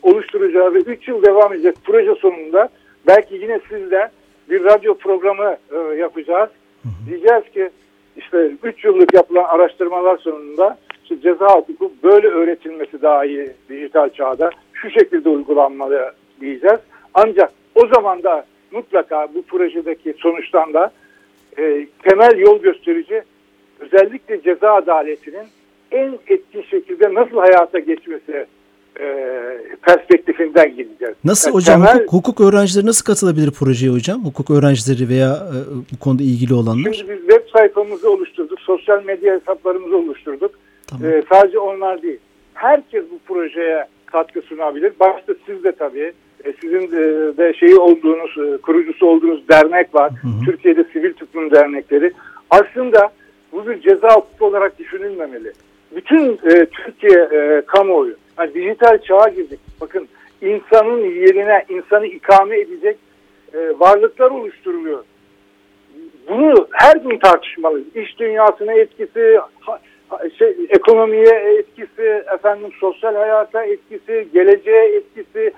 oluşturacağı 0.01 0.73
ve 0.73 0.79
üç 0.79 1.07
yıl 1.07 1.23
devam 1.23 1.53
edecek 1.53 1.75
proje 1.83 2.15
sonunda 2.15 2.69
belki 3.07 3.35
yine 3.35 3.59
sizle 3.69 4.09
bir 4.49 4.63
radyo 4.63 4.97
programı 4.97 5.57
e, 5.71 5.95
yapacağız. 5.95 6.49
Hı 6.83 6.89
hı. 6.89 7.09
Diyeceğiz 7.09 7.43
ki 7.53 7.69
işte 8.17 8.51
üç 8.63 8.85
yıllık 8.85 9.13
yapılan 9.13 9.43
araştırmalar 9.43 10.17
sonunda 10.17 10.77
işte 11.05 11.21
ceza 11.21 11.47
hukuku 11.47 11.91
böyle 12.03 12.27
öğretilmesi 12.27 13.01
daha 13.01 13.25
iyi 13.25 13.51
dijital 13.69 14.09
çağda 14.09 14.49
şu 14.73 14.89
şekilde 14.89 15.29
uygulanmalı 15.29 16.11
diyeceğiz. 16.41 16.79
Ancak 17.13 17.51
o 17.75 17.87
zaman 17.87 18.23
da 18.23 18.45
mutlaka 18.71 19.27
bu 19.35 19.41
projedeki 19.41 20.13
sonuçtan 20.17 20.73
da 20.73 20.91
e, 21.57 21.87
temel 22.03 22.37
yol 22.37 22.61
gösterici 22.61 23.23
özellikle 23.79 24.41
ceza 24.41 24.73
adaletinin 24.73 25.47
en 25.91 26.19
etkin 26.27 26.61
şekilde 26.61 27.13
nasıl 27.13 27.37
hayata 27.37 27.79
geçmesi 27.79 28.45
e, 28.99 29.05
perspektifinden 29.81 30.75
gideceğiz. 30.75 31.15
Nasıl 31.23 31.47
yani 31.47 31.55
hocam 31.55 31.81
temel, 31.81 32.05
hukuk, 32.05 32.13
hukuk 32.13 32.41
öğrencileri 32.41 32.85
nasıl 32.85 33.05
katılabilir 33.05 33.51
projeye 33.51 33.91
hocam? 33.91 34.25
Hukuk 34.25 34.51
öğrencileri 34.51 35.09
veya 35.09 35.31
e, 35.31 35.57
bu 35.93 35.99
konuda 35.99 36.23
ilgili 36.23 36.53
olanlar? 36.53 36.93
Şimdi 36.93 37.11
biz 37.11 37.19
web 37.19 37.49
sayfamızı 37.53 38.11
oluşturduk, 38.11 38.61
sosyal 38.61 39.03
medya 39.03 39.33
hesaplarımızı 39.33 39.97
oluşturduk. 39.97 40.51
Tamam. 40.97 41.13
E, 41.13 41.23
sadece 41.29 41.59
onlar 41.59 42.01
değil. 42.01 42.19
Herkes 42.53 43.03
bu 43.11 43.33
projeye 43.33 43.85
katkı 44.05 44.41
sunabilir. 44.41 44.93
Başta 44.99 45.33
siz 45.45 45.63
de 45.63 45.71
tabii. 45.71 46.13
E, 46.43 46.53
sizin 46.61 46.87
e, 46.87 47.37
de 47.37 47.53
şeyi 47.53 47.75
olduğunuz, 47.75 48.37
e, 48.37 48.57
kurucusu 48.57 49.07
olduğunuz 49.07 49.49
dernek 49.49 49.95
var. 49.95 50.11
Hı 50.11 50.27
hı. 50.27 50.45
Türkiye'de 50.45 50.83
sivil 50.83 51.13
toplum 51.13 51.51
dernekleri. 51.51 52.11
Aslında 52.49 53.11
bu 53.51 53.67
bir 53.67 53.81
ceza 53.81 54.15
hukuku 54.15 54.45
olarak 54.45 54.79
düşünülmemeli. 54.79 55.51
Bütün 55.95 56.31
e, 56.33 56.65
Türkiye 56.65 57.23
e, 57.31 57.61
kamuoyu, 57.67 58.15
yani 58.39 58.53
dijital 58.53 58.97
çağa 58.97 59.29
girdik. 59.29 59.59
Bakın 59.81 60.07
insanın 60.41 61.03
yerine 61.03 61.65
insanı 61.69 62.05
ikame 62.07 62.59
edecek 62.59 62.97
e, 63.53 63.79
varlıklar 63.79 64.31
oluşturuluyor. 64.31 65.03
Bunu 66.29 66.67
her 66.71 66.95
gün 66.95 67.17
tartışmalıyız. 67.19 67.95
İş 67.95 68.19
dünyasına 68.19 68.73
etkisi, 68.73 69.39
şey, 70.37 70.55
ekonomiye 70.69 71.59
etkisi, 71.59 72.23
efendim 72.33 72.69
sosyal 72.79 73.15
hayata 73.15 73.63
etkisi, 73.63 74.27
geleceğe 74.33 74.95
etkisi, 74.95 75.53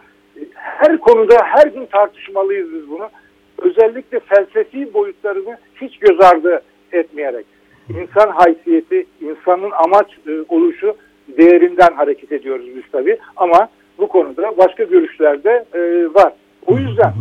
her 0.54 0.98
konuda 0.98 1.36
her 1.44 1.68
gün 1.68 1.86
tartışmalıyız 1.86 2.74
biz 2.74 2.90
bunu. 2.90 3.10
Özellikle 3.58 4.20
felsefi 4.20 4.94
boyutlarını 4.94 5.58
hiç 5.82 6.00
göz 6.00 6.22
ardı 6.22 6.62
etmeyerek. 6.92 7.46
İnsan 7.90 8.30
haysiyeti, 8.30 9.06
insanın 9.22 9.72
amaç 9.72 10.08
e, 10.28 10.32
oluşu 10.50 10.96
değerinden 11.38 11.94
hareket 11.96 12.32
ediyoruz 12.32 12.66
biz 12.76 12.84
tabii. 12.92 13.18
Ama 13.36 13.70
bu 13.98 14.08
konuda 14.08 14.58
başka 14.58 14.84
görüşler 14.84 15.44
de 15.44 15.66
e, 15.74 15.80
var. 16.14 16.34
O 16.66 16.78
yüzden 16.78 17.14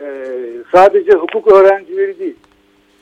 e, 0.00 0.06
sadece 0.72 1.12
hukuk 1.12 1.52
öğrencileri 1.52 2.18
değil, 2.18 2.36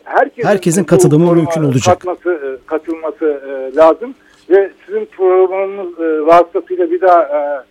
herkesin, 0.04 0.48
herkesin 0.48 0.84
katılımı 0.84 1.34
mümkün 1.34 1.62
olacak. 1.62 2.00
Katması, 2.00 2.30
e, 2.30 2.66
katılması 2.66 3.24
e, 3.26 3.76
lazım 3.76 4.14
ve 4.50 4.70
sizin 4.86 5.04
programınız 5.04 6.00
e, 6.00 6.26
vasıtasıyla 6.26 6.90
bir 6.90 7.00
daha 7.00 7.64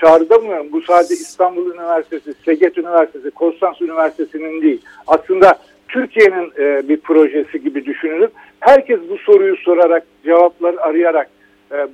çağrıda 0.00 0.40
bulunuyorum. 0.40 0.72
Bu 0.72 0.82
sadece 0.82 1.14
İstanbul 1.14 1.74
Üniversitesi, 1.74 2.34
Seget 2.44 2.78
Üniversitesi, 2.78 3.30
Konstans 3.30 3.80
Üniversitesi'nin 3.80 4.62
değil. 4.62 4.82
Aslında 5.06 5.58
Türkiye'nin 5.88 6.52
bir 6.88 7.00
projesi 7.00 7.62
gibi 7.62 7.86
düşünülüp 7.86 8.32
herkes 8.60 9.00
bu 9.10 9.18
soruyu 9.18 9.56
sorarak, 9.56 10.06
cevaplar 10.24 10.74
arayarak 10.74 11.30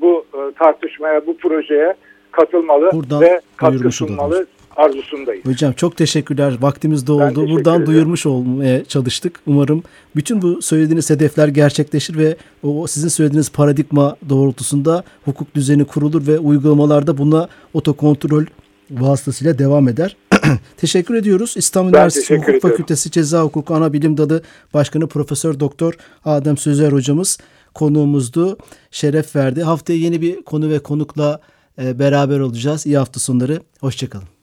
bu 0.01 0.25
tartışmaya, 0.59 1.27
bu 1.27 1.37
projeye 1.37 1.95
katılmalı 2.31 2.91
Buradan 2.93 3.21
ve 3.21 3.41
katkı 3.57 3.93
sunmalı 3.93 4.47
arzusundayız. 4.77 5.45
Hocam 5.45 5.73
çok 5.73 5.97
teşekkürler. 5.97 6.57
Vaktimiz 6.61 7.07
de 7.07 7.13
oldu. 7.13 7.49
Buradan 7.51 7.75
ederim. 7.75 7.87
duyurmuş 7.87 8.27
olmaya 8.27 8.85
çalıştık. 8.85 9.41
Umarım 9.47 9.83
bütün 10.17 10.43
bu 10.43 10.63
söylediğiniz 10.63 11.11
hedefler 11.11 11.49
gerçekleşir 11.49 12.19
ve 12.19 12.37
o 12.63 12.87
sizin 12.87 13.09
söylediğiniz 13.09 13.51
paradigma 13.51 14.17
doğrultusunda 14.29 15.05
hukuk 15.25 15.55
düzeni 15.55 15.85
kurulur 15.85 16.27
ve 16.27 16.39
uygulamalarda 16.39 17.19
buna 17.19 17.49
otokontrol 17.75 18.45
vasıtasıyla 18.91 19.59
devam 19.59 19.89
eder. 19.89 20.17
teşekkür 20.77 21.15
ediyoruz. 21.15 21.55
İstanbul 21.57 21.93
ben 21.93 21.99
Üniversitesi 21.99 22.35
Hukuk 22.35 22.49
ediyorum. 22.49 22.69
Fakültesi 22.69 23.11
Ceza 23.11 23.43
Hukuku 23.43 23.75
Ana 23.75 23.93
Bilim 23.93 24.17
Dalı 24.17 24.43
Başkanı 24.75 25.07
Profesör 25.07 25.61
Doktor 25.61 25.95
Adem 26.25 26.57
Sözer 26.57 26.93
hocamız 26.93 27.39
konuğumuzdu. 27.75 28.59
Şeref 28.91 29.37
verdi. 29.37 29.63
Haftaya 29.63 29.99
yeni 29.99 30.21
bir 30.21 30.43
konu 30.43 30.71
ve 30.71 30.79
konukla 30.79 31.41
e, 31.83 31.99
beraber 31.99 32.41
olacağız. 32.41 32.87
İyi 32.87 32.99
hafta 32.99 33.21
sonları. 33.21 33.61
Hoşçakalın. 33.81 34.38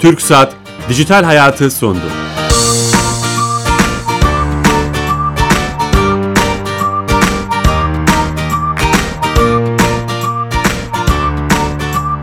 Türk 0.00 0.22
Saat 0.22 0.52
Dijital 0.88 1.24
Hayatı 1.24 1.70
sondu. 1.70 2.29